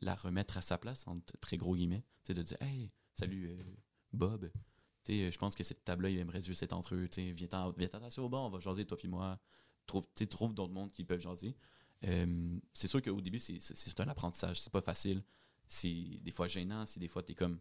[0.00, 2.04] la remettre à sa place, entre très gros guillemets.
[2.24, 3.62] C'est de dire Hey, salut euh,
[4.12, 4.50] Bob.
[5.06, 7.08] Je pense que cette table-là, ils aimeraient juste être entre eux.
[7.16, 9.38] Viens-t'en t'asseoir au bar, on va jaser, toi puis moi.
[9.86, 11.56] Trouve, trouve d'autres mondes qui peuvent jaser.
[12.04, 14.60] Euh, c'est sûr qu'au début, c'est un apprentissage.
[14.60, 15.22] C'est pas facile.
[15.72, 16.84] C'est des fois gênant.
[16.84, 17.58] C'est des fois, t'es comme.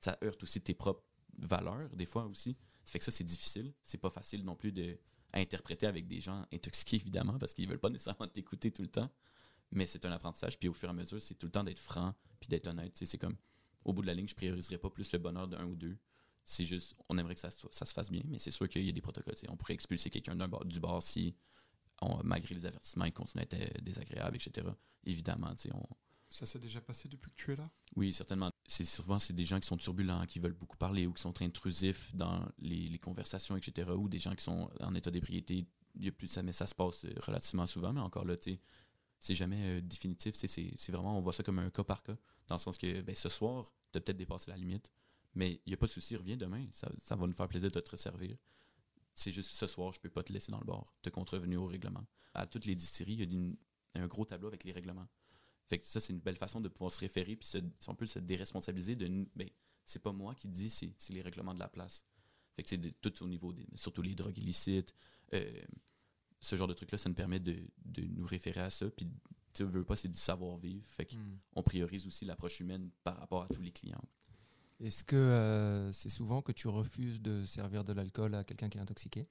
[0.00, 1.02] Ça heurte aussi tes propres
[1.38, 2.56] valeurs, des fois aussi.
[2.84, 3.74] Ça fait que ça, c'est difficile.
[3.82, 4.96] C'est pas facile non plus de
[5.34, 9.10] interpréter avec des gens intoxiqués, évidemment, parce qu'ils veulent pas nécessairement t'écouter tout le temps.
[9.72, 10.56] Mais c'est un apprentissage.
[10.58, 12.96] Puis au fur et à mesure, c'est tout le temps d'être franc puis d'être honnête.
[12.96, 13.36] C'est comme,
[13.84, 15.98] au bout de la ligne, je prioriserai pas plus le bonheur d'un ou deux.
[16.44, 18.88] C'est juste, on aimerait que ça, ça se fasse bien, mais c'est sûr qu'il y
[18.88, 19.34] a des protocoles.
[19.48, 21.34] On pourrait expulser quelqu'un du bar si,
[22.22, 24.70] malgré les avertissements, il continue à être euh, désagréable, etc.
[25.04, 25.82] Évidemment, on,
[26.28, 27.70] Ça s'est déjà passé depuis que tu es là?
[27.96, 28.50] Oui, certainement.
[28.66, 31.40] C'est souvent c'est des gens qui sont turbulents, qui veulent beaucoup parler ou qui sont
[31.40, 33.90] intrusifs dans les, conversations, etc.
[33.92, 35.66] Ou des gens qui sont en état d'ébriété.
[36.26, 38.36] Ça, se passe euh, relativement souvent, mais encore là,
[39.18, 40.34] c'est jamais euh, définitif.
[40.34, 43.14] C'est vraiment, on voit ça comme un cas par cas, dans le sens que ben,
[43.14, 44.92] ce soir, tu as peut-être dépassé la limite,
[45.34, 46.66] mais il n'y a pas de souci, reviens demain.
[46.72, 48.36] Ça, va nous faire plaisir de te resservir.
[49.14, 50.84] C'est juste ce soir, je peux pas te laisser dans le bar.
[51.04, 52.04] As contrevenu au règlement.
[52.34, 53.56] À toutes les distilleries, il
[53.96, 55.08] y a un gros tableau avec les règlements.
[55.68, 57.94] Fait que ça, c'est une belle façon de pouvoir se référer puis se, si on
[57.94, 59.48] peut se déresponsabiliser de ben,
[59.84, 62.06] c'est pas moi qui dis, c'est c'est les règlements de la place.
[62.56, 64.94] Fait que c'est tout au niveau des, surtout les drogues illicites,
[65.34, 65.62] euh,
[66.40, 68.88] ce genre de truc-là, ça nous permet de, de nous référer à ça.
[68.90, 69.08] Puis,
[69.52, 70.84] tu veut pas, c'est du savoir-vivre.
[70.88, 74.02] Fait qu'on priorise aussi l'approche humaine par rapport à tous les clients.
[74.80, 78.78] Est-ce que euh, c'est souvent que tu refuses de servir de l'alcool à quelqu'un qui
[78.78, 79.26] est intoxiqué?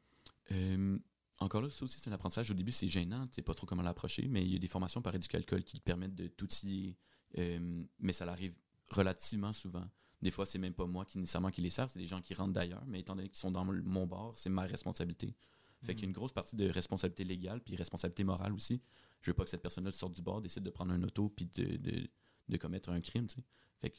[0.51, 0.99] Euh,
[1.39, 2.49] encore là, ça aussi, c'est un apprentissage.
[2.51, 4.67] Au début, c'est gênant, tu sais pas trop comment l'approcher, mais il y a des
[4.67, 6.97] formations par éducalcool qui te permettent de t'outiller.
[7.37, 8.55] Euh, mais ça arrive
[8.89, 9.85] relativement souvent.
[10.21, 12.33] Des fois, c'est même pas moi qui nécessairement qui les sert, c'est des gens qui
[12.33, 15.35] rentrent d'ailleurs, mais étant donné qu'ils sont dans mon- bar, c'est ma responsabilité.
[15.83, 18.81] Fait qu'il y a une grosse partie de responsabilité légale puis responsabilité morale aussi.
[19.21, 21.45] Je veux pas que cette personne-là sorte du bar, décide de prendre un auto puis
[21.45, 22.09] de, de,
[22.49, 23.43] de commettre un crime, tu sais.
[23.79, 23.97] Fait que,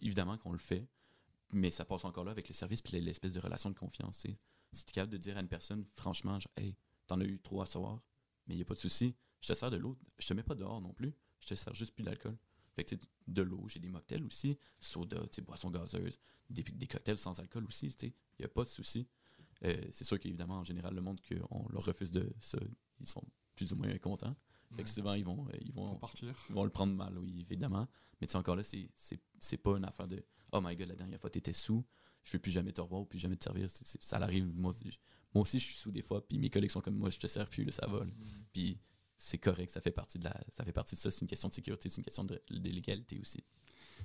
[0.00, 0.88] évidemment qu'on le fait.
[1.52, 4.20] Mais ça passe encore là avec le service puis l'espèce de relation de confiance.
[4.20, 4.38] tu sais.
[4.72, 7.40] Si tu es capable de dire à une personne, franchement, genre, hey, t'en as eu
[7.40, 8.02] trop à soir,
[8.46, 10.42] mais il n'y a pas de souci, je te sers de l'eau, je te mets
[10.42, 12.36] pas dehors non plus, je te sers juste plus d'alcool.
[12.74, 12.94] Fait que
[13.26, 16.18] de l'eau, j'ai des mocktails aussi, soda, boissons gazeuses,
[16.50, 19.08] des, des cocktails sans alcool aussi, il n'y a pas de souci.
[19.64, 22.58] Euh, c'est sûr qu'évidemment, en général, le monde qu'on leur refuse de ça,
[23.00, 23.24] ils sont
[23.56, 24.36] plus ou moins contents.
[24.76, 26.46] Fait que souvent, ils vont, euh, ils vont, Pour partir.
[26.48, 27.88] ils vont le prendre mal, oui, évidemment.
[28.20, 31.52] Mais encore là, c'est pas une affaire de Oh my god, la dernière fois, t'étais
[31.52, 31.84] sous,
[32.24, 33.68] je veux plus jamais te revoir ou plus jamais te servir.
[33.70, 34.46] Ça l'arrive.
[34.54, 34.98] Moi, aussi-
[35.34, 37.26] moi aussi, je suis sous des fois, puis mes collègues sont comme moi, je te
[37.26, 38.04] sers plus, là, ça va.
[38.04, 38.10] là.
[38.52, 38.78] Puis
[39.16, 41.10] c'est correct, ça fait partie de la, ça fait partie de ça.
[41.10, 43.42] C'est une question de sécurité, c'est une question de, de légalité aussi.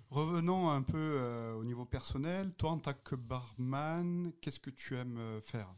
[0.09, 2.51] Revenons un peu euh, au niveau personnel.
[2.57, 5.73] Toi, en tant que barman, qu'est-ce que tu aimes euh, faire?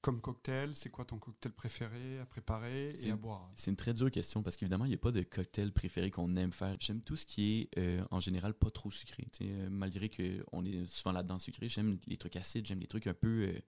[0.00, 3.50] Comme cocktail, c'est quoi ton cocktail préféré à préparer et à boire?
[3.56, 6.36] C'est une très dure question parce qu'évidemment, il n'y a pas de cocktail préféré qu'on
[6.36, 6.76] aime faire.
[6.78, 9.26] J'aime tout ce qui est euh, en général pas trop sucré.
[9.42, 13.14] euh, malgré qu'on est souvent là-dedans sucré, j'aime les trucs acides, j'aime les trucs un
[13.14, 13.58] peu euh,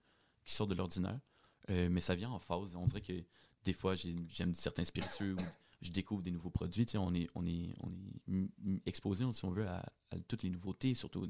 [0.44, 1.18] qui sortent de l'ordinaire.
[1.68, 2.76] Euh, mais ça vient en phase.
[2.76, 3.24] On dirait que
[3.64, 5.40] des fois, j'ai- j'aime certains spiritueux ou
[5.80, 6.86] je découvre des nouveaux produits.
[6.96, 7.90] On est, on est, on
[8.32, 9.82] est exposé, si on veut, à,
[10.28, 11.28] toutes les nouveautés, surtout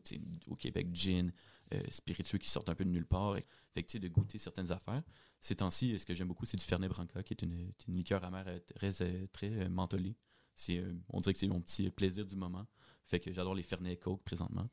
[0.49, 1.33] au Québec, gin,
[1.73, 3.37] euh, spiritueux qui sortent un peu de nulle part.
[3.73, 5.03] Fait que, de goûter certaines affaires.
[5.41, 8.25] Ces temps-ci, ce que j'aime beaucoup, c'est du Fernet Branca, qui est une, une liqueur
[8.25, 10.17] amère euh, très, euh, très euh, mentholée.
[10.69, 12.67] Euh, on dirait que c'est mon petit plaisir du moment.
[13.05, 14.69] Fait que j'adore les Fernet Coke présentement.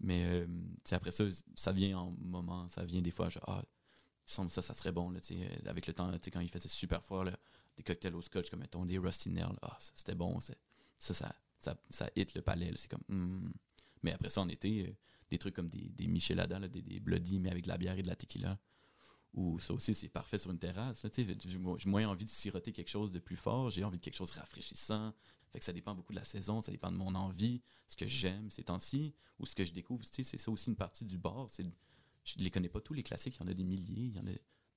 [0.00, 0.46] Mais euh,
[0.90, 2.68] après ça, ça vient en moment.
[2.68, 3.64] Ça vient des fois, genre, ah,
[4.24, 5.10] semble ça, ça serait bon.
[5.10, 7.38] Là, euh, avec le temps, quand il faisait super froid, là,
[7.76, 10.40] des cocktails au scotch, comme mettons des Rusty Nail, ah, ça, c'était bon.
[10.40, 10.58] c'est-
[10.98, 12.72] Ça, ça, ça, ça hit le palais.
[12.76, 13.50] C'est comme, hmm.
[14.02, 14.92] Mais après ça, en été, euh,
[15.30, 18.02] des trucs comme des, des Michelada, là, des, Bloody, mais avec de la bière et
[18.02, 18.58] de la tequila.
[19.34, 21.02] Ou ça aussi, c'est parfait sur une terrasse.
[21.16, 23.70] J'ai mo- j'ai moins envie de siroter quelque chose de plus fort.
[23.70, 25.14] J'ai envie de quelque chose de rafraîchissant.
[25.50, 28.06] Fait que ça dépend beaucoup de la saison, ça dépend de mon envie, ce que
[28.06, 30.04] j'aime ces temps-ci, ou ce que je découvre.
[30.04, 31.48] C'est ça aussi une partie du bar.
[31.56, 31.62] Je
[32.38, 33.36] ne les connais pas tous les classiques.
[33.36, 34.04] Il y en a des milliers.
[34.06, 34.32] Il y en a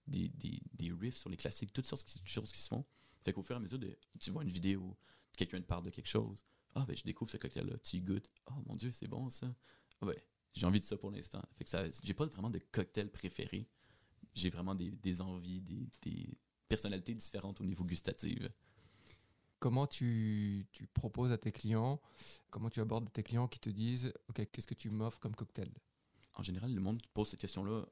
[0.08, 2.86] des, des, des riffs sur les classiques, toutes sortes de choses qui se font.
[3.24, 4.98] Fait qu'au fur et à mesure, de, tu vois une vidéo,
[5.36, 6.46] quelqu'un te parle de quelque chose.
[6.76, 7.78] Ah, ben, je découvre ce cocktail-là.
[7.80, 8.32] Tu y goûtes.
[8.48, 9.48] Oh mon Dieu, c'est bon ça.
[10.02, 10.16] Ah, ben,
[10.54, 11.42] j'ai envie de ça pour l'instant.
[11.58, 13.68] Fait que ça, j'ai pas vraiment de cocktail préféré.
[14.34, 16.38] J'ai vraiment des, des envies, des, des
[16.68, 18.40] personnalités différentes au niveau gustatif.
[19.60, 22.00] Comment tu, tu proposes à tes clients,
[22.50, 25.72] comment tu abordes tes clients qui te disent Ok, qu'est-ce que tu m'offres comme cocktail?
[26.36, 27.86] En général, le monde pose cette question-là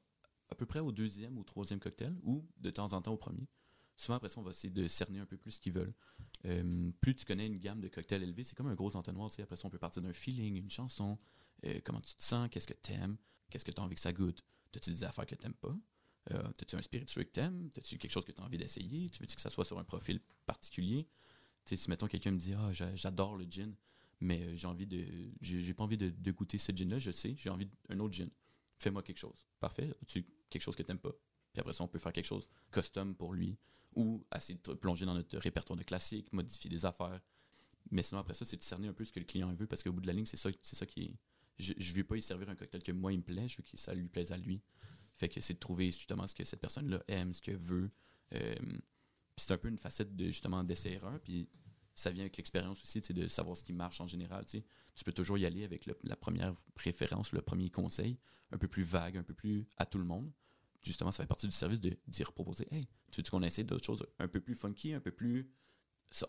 [0.50, 3.48] à peu près au deuxième ou troisième cocktail, ou de temps en temps au premier.
[3.96, 5.94] Souvent, après ça, on va essayer de cerner un peu plus ce qu'ils veulent.
[6.46, 9.30] Euh, plus tu connais une gamme de cocktails élevés, c'est comme un gros entonnoir.
[9.30, 9.40] tu.
[9.40, 11.18] Après ça, on peut partir d'un feeling, une chanson,
[11.64, 13.16] euh, comment tu te sens, qu'est-ce que t'aimes,
[13.50, 14.44] qu'est-ce que tu as envie que ça goûte?
[14.72, 15.76] T'as-tu des affaires que t'aimes pas?
[16.32, 17.70] Euh, T'as-tu un spiritueux que t'aimes?
[17.72, 19.08] T'as-tu quelque chose que tu as envie d'essayer?
[19.10, 21.06] Tu veux-tu que ça soit sur un profil particulier?
[21.66, 23.74] Si mettons quelqu'un me dit Ah, j'a- j'adore le gin,
[24.20, 25.06] mais euh, j'ai envie de.
[25.40, 28.28] J'ai pas envie de, de goûter ce gin-là, je sais, j'ai envie d'un autre gin.
[28.78, 29.46] Fais-moi quelque chose.
[29.60, 29.90] Parfait.
[30.02, 31.12] As-tu quelque chose que t'aimes pas?
[31.52, 33.56] Puis après ça, on peut faire quelque chose custom pour lui
[33.94, 37.20] ou essayer de plonger dans notre répertoire de classiques, modifier des affaires.
[37.90, 39.82] Mais sinon, après ça, c'est de cerner un peu ce que le client veut parce
[39.82, 41.16] qu'au bout de la ligne, c'est ça, c'est ça qui est.
[41.58, 43.62] Je, je veux pas y servir un cocktail que moi, il me plaît, je veux
[43.62, 44.60] que ça lui plaise à lui.
[45.14, 47.92] Fait que c'est de trouver justement ce que cette personne-là aime, ce qu'elle veut.
[48.32, 48.56] Euh,
[49.36, 51.20] c'est un peu une facette de justement d'essai-erreur.
[51.20, 51.48] Puis
[51.94, 54.44] ça vient avec l'expérience aussi, de savoir ce qui marche en général.
[54.46, 58.18] tu peux toujours y aller avec la première préférence, le premier conseil,
[58.50, 60.30] un peu plus vague, un peu plus à tout le monde.
[60.82, 63.84] Justement, ça fait partie du service de dire proposer Hey, tu veux qu'on essaie d'autres
[63.84, 65.50] choses un peu plus funky, un peu plus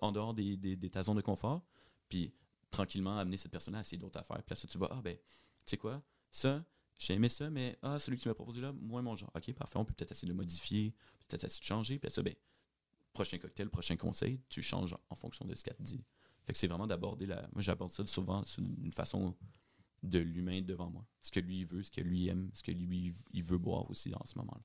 [0.01, 1.63] en dehors des, des, ta zone de confort,
[2.09, 2.33] puis
[2.71, 4.41] tranquillement amener cette personne-là à essayer d'autres affaires.
[4.43, 5.23] Puis là, tu vas, ah ben, tu
[5.65, 6.01] sais quoi,
[6.31, 6.63] ça,
[6.97, 9.31] j'ai aimé ça, mais ah, celui que tu m'as proposé là, moins mon genre.
[9.35, 10.93] Ok, parfait, on peut peut-être essayer de le modifier,
[11.27, 12.33] peut-être essayer de changer, puis ça, ben,
[13.15, 16.03] prochain cocktail, prochain conseil, tu changes en fonction de ce qu'elle te dit.
[16.43, 17.41] Fait que c'est vraiment d'aborder la.
[17.53, 19.35] Moi, j'aborde ça souvent d'une façon
[20.03, 21.07] de l'humain devant moi.
[21.21, 23.89] Ce que lui il veut, ce que lui aime, ce que lui il veut boire
[23.89, 24.61] aussi en ce moment-là.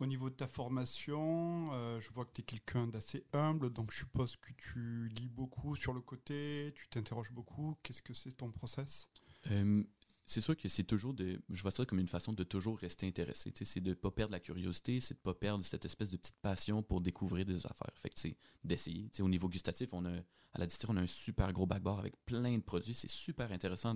[0.00, 3.92] Au niveau de ta formation, euh, je vois que tu es quelqu'un d'assez humble, donc
[3.92, 7.78] je suppose que tu lis beaucoup sur le côté, tu t'interroges beaucoup.
[7.82, 9.08] Qu'est-ce que c'est ton process?
[9.50, 9.84] Euh,
[10.26, 11.40] c'est sûr que c'est toujours de.
[11.50, 13.52] Je vois ça comme une façon de toujours rester intéressé.
[13.54, 16.16] C'est de ne pas perdre la curiosité, c'est de ne pas perdre cette espèce de
[16.16, 17.92] petite passion pour découvrir des affaires.
[17.94, 18.28] Fait que
[18.64, 19.10] d'essayer.
[19.20, 22.14] Au niveau gustatif, on a, à la distillerie, on a un super gros backbar avec
[22.24, 22.94] plein de produits.
[22.94, 23.94] C'est super intéressant.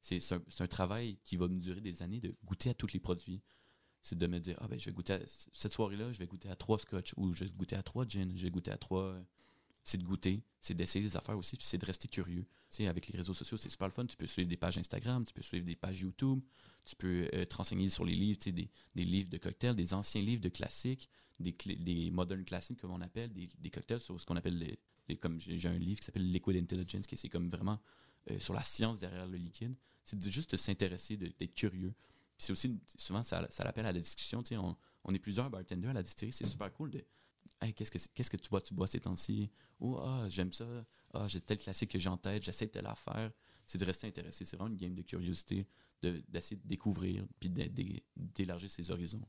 [0.00, 3.00] C'est un, un travail qui va me durer des années de goûter à tous les
[3.00, 3.42] produits.
[4.02, 5.20] C'est de me dire, ah ben, je vais goûter à,
[5.52, 8.32] cette soirée-là, je vais goûter à trois scotch ou je vais goûter à trois gin,
[8.34, 9.20] je vais goûter à trois.
[9.88, 12.42] C'est de goûter, c'est d'essayer des affaires aussi, puis c'est de rester curieux.
[12.70, 14.04] Tu sais, avec les réseaux sociaux, c'est super le fun.
[14.04, 16.40] Tu peux suivre des pages Instagram, tu peux suivre des pages YouTube,
[16.84, 19.74] tu peux euh, te renseigner sur les livres, tu sais, des, des livres de cocktails,
[19.74, 21.08] des anciens livres de classiques,
[21.40, 24.78] des, des modern classiques, comme on appelle, des, des cocktails sur ce qu'on appelle les,
[25.08, 27.80] les- comme j'ai un livre qui s'appelle Liquid Intelligence, qui c'est comme vraiment
[28.30, 29.74] euh, sur la science derrière le liquide.
[30.04, 31.94] C'est de juste s'intéresser, d'être curieux.
[32.36, 34.42] C'est aussi, souvent, ça, ça l'appelle à la discussion.
[34.42, 36.32] tu sais, On, on est plusieurs bartenders à la distillerie.
[36.32, 37.02] C'est super cool de.
[37.60, 38.60] Hey, qu'est-ce que c'est- qu'est-ce que tu bois?
[38.60, 39.50] Tu bois ces temps-ci?
[39.80, 40.66] Ou ah, j'aime ça.
[41.14, 42.42] Ah, j'ai tel classique que j'ai en tête.
[42.42, 43.32] J'essaie de telle affaire.
[43.66, 44.44] C'est de rester intéressé.
[44.44, 45.66] C'est vraiment une game de curiosité,
[46.02, 47.50] de- d'essayer de, découvrir, puis
[48.16, 49.22] d'élargir ses horizons.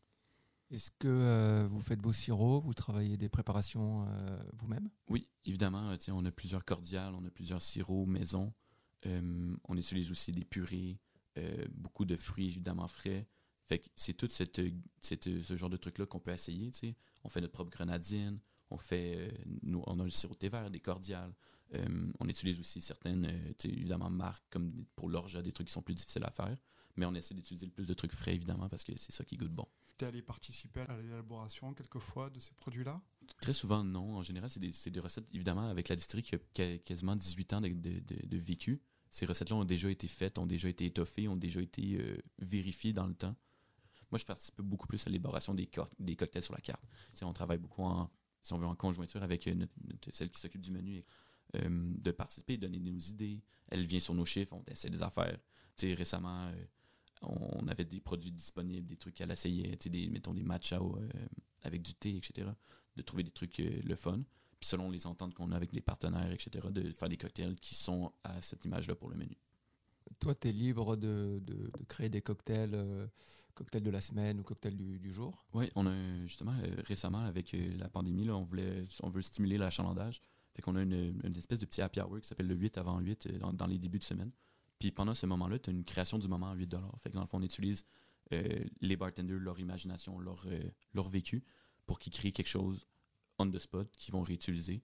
[0.71, 4.87] Est-ce que euh, vous faites vos sirops, vous travaillez des préparations euh, vous-même?
[5.07, 8.53] Oui, évidemment, euh, sais, on a plusieurs cordiales, on a plusieurs sirops maison.
[9.07, 10.99] Euh, on utilise aussi des purées,
[11.71, 13.25] beaucoup de fruits évidemment frais.
[13.69, 14.59] Fait que c'est tout cette,
[14.97, 16.71] cette- ce genre de truc-là qu'on peut essayer.
[16.71, 16.95] tu sais.
[17.23, 18.39] On fait notre propre grenadine,
[18.71, 19.29] on fait, euh,
[19.61, 21.33] nous, on a le sirop de thé vert, des cordiales.
[21.75, 25.83] Euh, on utilise aussi certaines, euh, évidemment, marques comme pour l'orge, des trucs qui sont
[25.83, 26.57] plus difficiles à faire.
[26.95, 29.37] Mais on essaie d'utiliser le plus de trucs frais, évidemment, parce que c'est ça qui
[29.37, 29.67] goûte bon.
[29.99, 32.99] Tu es allé participer à l'élaboration quelquefois de ces produits-là?
[33.39, 34.15] Très souvent, non.
[34.17, 37.61] En général, c'est des, des recettes, évidemment, avec la distillerie qui a, quasiment 18 ans
[37.61, 38.81] de, de- de- de vécu.
[39.11, 42.93] Ces recettes-là ont déjà été faites, ont déjà été étoffées, ont déjà été euh, vérifiées
[42.93, 43.35] dans le temps.
[44.11, 46.83] Moi, je participe beaucoup plus à l'élaboration des, co- des cocktails sur la carte.
[47.11, 48.09] Tu sais, on travaille beaucoup en,
[48.41, 49.65] si on veut, en conjointure avec euh,
[50.11, 51.03] celle qui s'occupe du menu,
[51.55, 53.41] euh, de participer, donner nos idées.
[53.67, 55.37] Elle vient sur nos chiffres, on essaie des affaires.
[55.75, 56.65] Tu sais, récemment, euh,
[57.21, 61.09] on avait des produits disponibles, des trucs tu sais, des, mettons des matchas euh,
[61.63, 62.49] avec du thé, etc.
[62.95, 64.21] De trouver des trucs le fun.
[64.59, 67.75] Puis selon les ententes qu'on a avec les partenaires, etc., de faire des cocktails qui
[67.75, 69.37] sont à cette image-là pour le menu.
[70.19, 72.75] Toi, tu es libre de- de créer des cocktails,
[73.59, 75.45] cocktails de la semaine ou cocktails du, jour?
[75.53, 75.93] Oui, on a
[76.23, 80.21] justement euh, récemment avec euh, la pandémie, là, on voulait on veut stimuler l'achalandage.
[80.53, 82.99] Fait qu'on a une, une espèce de petit happy hour qui s'appelle le 8 avant
[82.99, 84.31] 8 euh, dans, dans les débuts de semaine.
[84.79, 87.21] Puis pendant ce moment-là, tu as une création du moment à 8 Fait que dans
[87.21, 87.85] le fond, on utilise
[88.79, 90.45] les bartenders, leur imagination, leur,
[90.93, 91.43] leur vécu
[91.87, 92.85] pour qu'ils créent quelque chose
[93.39, 94.83] on the spot qu'ils vont réutiliser.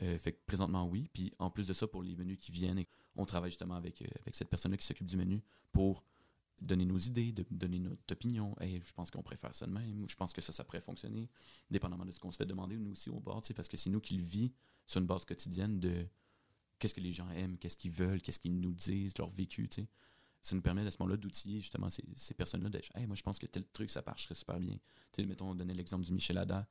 [0.00, 1.10] Fait que présentement, oui.
[1.12, 2.82] Puis en plus de ça, pour les menus qui viennent,
[3.14, 6.02] on travaille justement avec, avec cette personne-là qui s'occupe du menu pour
[6.60, 8.54] donner nos idées, de donner notre opinion.
[8.60, 11.28] Je pense qu'on préfère ça de même, ou je pense que ça, ça pourrait fonctionner,
[11.70, 14.00] dépendamment de ce qu'on se fait demander, nous aussi au bord, parce que c'est nous
[14.00, 14.52] qui le vit
[14.86, 16.06] sur une base quotidienne de
[16.78, 19.68] qu'est-ce que les gens aiment, qu'est-ce qu'ils veulent, qu'est-ce qu'ils nous disent, leur vécu.
[20.42, 23.46] Ça nous permet à ce moment-là d'outiller justement ces, personnes-là hey, moi je pense que
[23.46, 24.78] tel truc ça marcherait super bien.
[25.18, 26.68] Mettons, on donnait l'exemple du Michelada,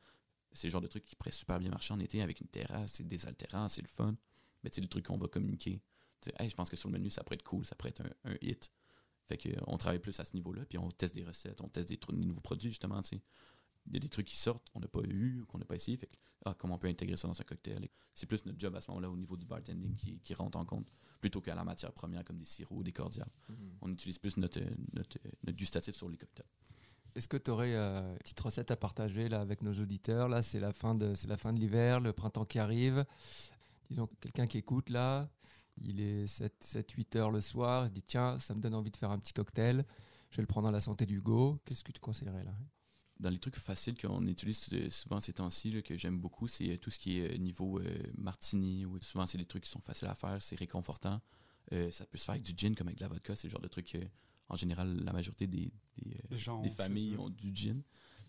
[0.53, 2.93] c'est le genre de truc qui pourrait super bien marcher en été avec une terrasse,
[2.93, 4.15] c'est désaltérant, c'est le fun.
[4.63, 5.81] Mais sais, le truc qu'on va communiquer.
[6.39, 8.35] Hey, je pense que sur le menu, ça pourrait être cool, ça pourrait être un
[8.41, 8.71] hit.
[9.27, 11.67] Fait que, euh, on travaille plus à ce niveau-là, puis on teste des recettes, on
[11.67, 13.21] teste des, nouveaux produits, justement, tu sais.
[13.87, 15.95] Il y a des trucs qui sortent qu'on n'a pas eu, qu'on n'a pas essayé.
[15.95, 17.87] Fait que, ah, comment on peut intégrer ça dans un cocktail?
[18.15, 20.65] C'est plus notre job à ce moment-là au niveau du bartending qui, qui rentre en
[20.65, 23.29] compte, plutôt qu'à la matière première comme des sirops ou des cordiales.
[23.81, 24.59] On utilise plus notre,
[24.93, 26.47] notre, notre gustatif sur les cocktails.
[27.15, 30.27] Est-ce que tu aurais euh, une petite recette à partager là, avec nos auditeurs?
[30.27, 33.05] Là, c'est la fin de, c'est la fin de l'hiver, le printemps qui arrive.
[33.89, 35.29] Disons que quelqu'un qui écoute là,
[35.77, 38.97] il est 7-8 heures le soir, il se dit tiens, ça me donne envie de
[38.97, 39.85] faire un petit cocktail,
[40.31, 41.59] je vais le prendre à la santé d'Hugo.
[41.65, 42.55] Qu'est-ce que tu conseillerais là?
[43.19, 46.91] Dans les trucs faciles qu'on utilise souvent ces temps-ci, que j'aime beaucoup, c'est euh, tout
[46.91, 47.83] ce qui est euh, niveau euh,
[48.17, 48.85] martini.
[48.85, 51.21] Ou souvent, c'est des trucs qui sont faciles à faire, c'est réconfortant.
[51.71, 53.33] Euh, ça peut se faire avec du gin comme avec de la vodka.
[53.35, 54.03] C'est le genre de truc, euh,
[54.49, 55.71] en général, la majorité des,
[56.29, 57.81] des, gens des familles ont du gin.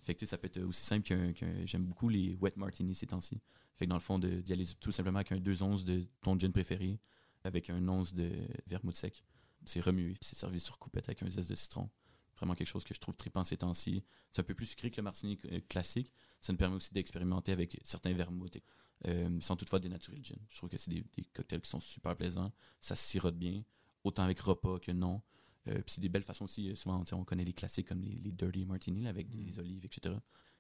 [0.02, 1.32] Fait que tu sais, ça peut être aussi simple qu'un.
[1.64, 3.40] J'aime beaucoup les wet martini ces temps-ci.
[3.74, 6.06] Fait que dans le fond, de- d'y aller tout simplement avec un 2 onces de
[6.22, 7.00] ton gin préféré,
[7.46, 8.32] avec un once de
[8.66, 9.24] vermouth sec.
[9.64, 11.90] C'est remué, c'est servi sur coupette avec un zeste de citron.
[12.37, 14.04] Vraiment quelque chose que je trouve trippant ces temps-ci.
[14.30, 16.12] C'est un peu plus sucré que le martini euh, classique.
[16.40, 18.59] Ça nous permet aussi d'expérimenter avec certains vermouths,
[19.06, 20.37] euh, sans toutefois dénaturer le gin.
[20.50, 22.52] Je trouve que c'est des, des cocktails qui sont super plaisants.
[22.80, 23.64] Ça se sirote bien,
[24.04, 25.22] autant avec repas que non.
[25.68, 26.76] Euh, puis c'est des belles façons aussi.
[26.76, 30.14] Souvent, on connaît les classiques comme les, les dirty martini là, avec des olives, etc.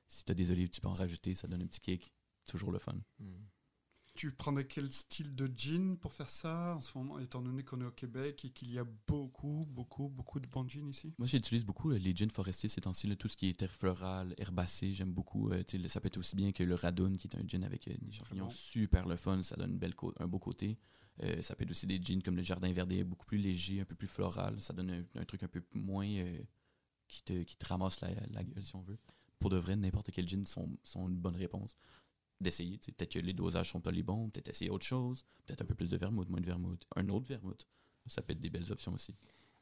[0.08, 2.12] Si tu as des olives, tu peux en rajouter, ça donne un petit kick.
[2.46, 2.96] Toujours le fun.
[4.16, 7.80] Tu prendrais quel style de gin pour faire ça en ce moment, étant donné qu'on
[7.82, 11.12] est au Québec et qu'il y a beaucoup, beaucoup, beaucoup de bons gins ici?
[11.18, 14.34] Moi, j'utilise beaucoup euh, les gins forestiers ces temps-ci, tout ce qui est terre florale,
[14.38, 15.50] herbacé, j'aime beaucoup.
[15.50, 17.94] euh, ça peut être aussi bien que le radun, qui est un gin avec euh,
[18.00, 18.50] des champignons bon.
[18.50, 20.78] super le fun, ça donne une belle cô- un beau côté.
[21.22, 23.84] Euh, ça peut être aussi des gins comme le jardin verdé, beaucoup plus léger, un
[23.84, 24.60] peu plus floral.
[24.62, 26.08] Ça donne un, un truc un peu moins
[27.08, 28.98] qui, te, qui te ramasse la, la gueule, si on veut.
[29.38, 31.76] Pour de vrai, n'importe quel gin sont, sont une bonne réponse.
[32.40, 35.64] D'essayer, peut-être que les dosages sont pas les bons, peut-être essayer autre chose, peut-être un
[35.64, 37.66] peu plus de vermouth, moins de vermouth, un autre vermouth.
[38.08, 39.14] Ça peut être des belles options aussi.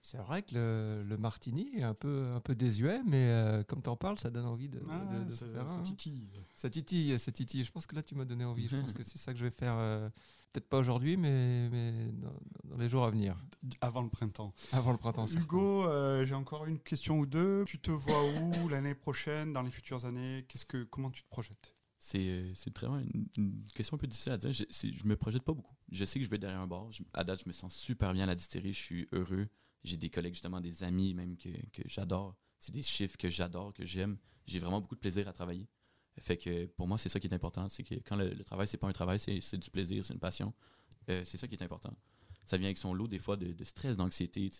[0.03, 3.81] C'est vrai que le, le martini est un peu, un peu désuet, mais euh, comme
[3.81, 6.29] tu en parles, ça donne envie de, Ah, de ça, faire ça un, titille.
[6.55, 7.65] Ça titille, ça titille.
[7.65, 8.69] Je pense que là, tu m'as donné envie.
[8.69, 9.77] Je pense que c'est ça que je vais faire.
[9.79, 10.11] euh,
[10.53, 12.33] Peut-être pas aujourd'hui, mais, mais dans,
[12.71, 13.37] dans les jours à venir,
[13.81, 14.53] Avant le printemps.
[14.73, 15.27] avant le printemps.
[15.27, 17.65] Hugo, euh, j'ai encore une question ou deux.
[17.67, 20.45] Tu te vois où l'année prochaine, dans les futures années?
[20.49, 21.74] Qu'est-ce que, Comment tu te projettes?
[22.05, 23.01] C'est euh, c'est vraiment
[23.35, 24.53] une, question un peu difficile à dire.
[24.53, 25.75] Je, je me projette pas beaucoup.
[25.91, 26.91] Je sais que je vais derrière un bar.
[27.15, 28.75] À date, je me sens super bien à la distillerie.
[28.75, 29.49] Je suis heureux.
[29.85, 32.37] J'ai des collègues, justement, des amis même que, que j'adore.
[32.59, 34.19] C'est des chiffres que j'adore, que j'aime.
[34.45, 35.67] J'ai vraiment beaucoup de plaisir à travailler.
[36.21, 37.71] Fait que pour moi, c'est ça qui est important.
[37.71, 40.13] C'est que quand le, le travail, c'est pas un travail, c'est c'est du plaisir, c'est
[40.13, 40.53] une passion.
[41.09, 41.97] Euh, c'est ça qui est important.
[42.45, 44.51] Ça vient avec son lot, des fois, de, stress, d'anxiété.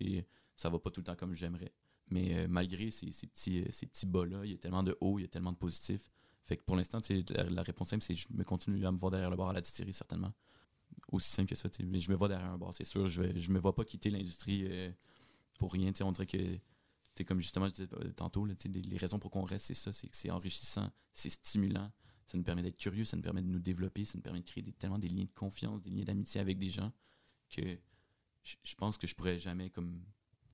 [0.57, 1.75] Ça va pas tout le temps comme j'aimerais.
[2.09, 5.19] Mais euh, malgré ces, ces petits, ces petits bas-là, il y a tellement de hauts,
[5.19, 6.09] il y a tellement de positifs.
[6.45, 9.11] Fait que pour l'instant, la, la réponse simple, c'est je me continue à me voir
[9.11, 10.33] derrière le bar à la distillerie, certainement.
[11.13, 11.69] Aussi simple que ça.
[11.85, 13.07] Mais je me vois derrière un bar, c'est sûr.
[13.07, 14.91] Je, vais, je me vois pas quitter l'industrie euh,
[15.59, 15.93] pour rien.
[16.03, 19.67] On dirait que, comme justement je disais euh, tantôt, les, les raisons pour qu'on reste,
[19.67, 21.91] c'est ça c'est que c'est enrichissant, c'est stimulant.
[22.27, 24.47] Ça nous permet d'être curieux, ça nous permet de nous développer, ça nous permet de
[24.47, 26.91] créer des- tellement des liens de confiance, des liens d'amitié avec des gens
[27.51, 27.79] que
[28.43, 30.03] je, pense que je pourrais jamais, comme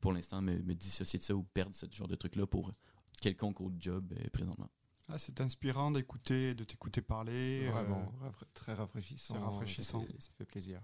[0.00, 2.72] pour l'instant, me, me dissocier de ça ou perdre ce genre de truc-là pour
[3.20, 4.70] quelconque autre job euh, présentement.
[5.12, 7.66] Ah, c'est inspirant d'écouter, de t'écouter parler.
[7.66, 9.34] euh, Vraiment, rafra- très rafraîchissant.
[9.34, 10.00] c'est rafraîchissant.
[10.00, 10.80] Ça fait, ça fait plaisir.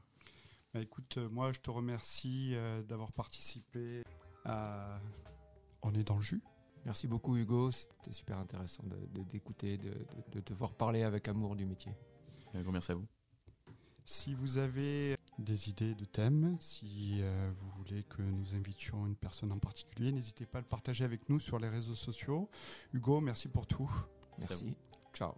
[0.74, 4.02] bah, écoute, euh, moi, je te remercie euh, d'avoir participé
[4.44, 4.98] à
[5.82, 6.42] On est dans le jus.
[6.84, 9.96] Merci beaucoup Hugo, c'était super intéressant de- de- d'écouter, de, de,
[10.32, 11.92] de te voir parler avec amour du métier.
[12.54, 13.06] Un gros merci à vous.
[14.04, 19.16] Si vous avez des idées de thèmes, si euh, vous voulez que nous invitions une
[19.16, 22.48] personne en particulier, n'hésitez pas à le partager avec nous sur les réseaux sociaux.
[22.92, 23.90] Hugo, merci pour tout.
[24.38, 24.76] Merci.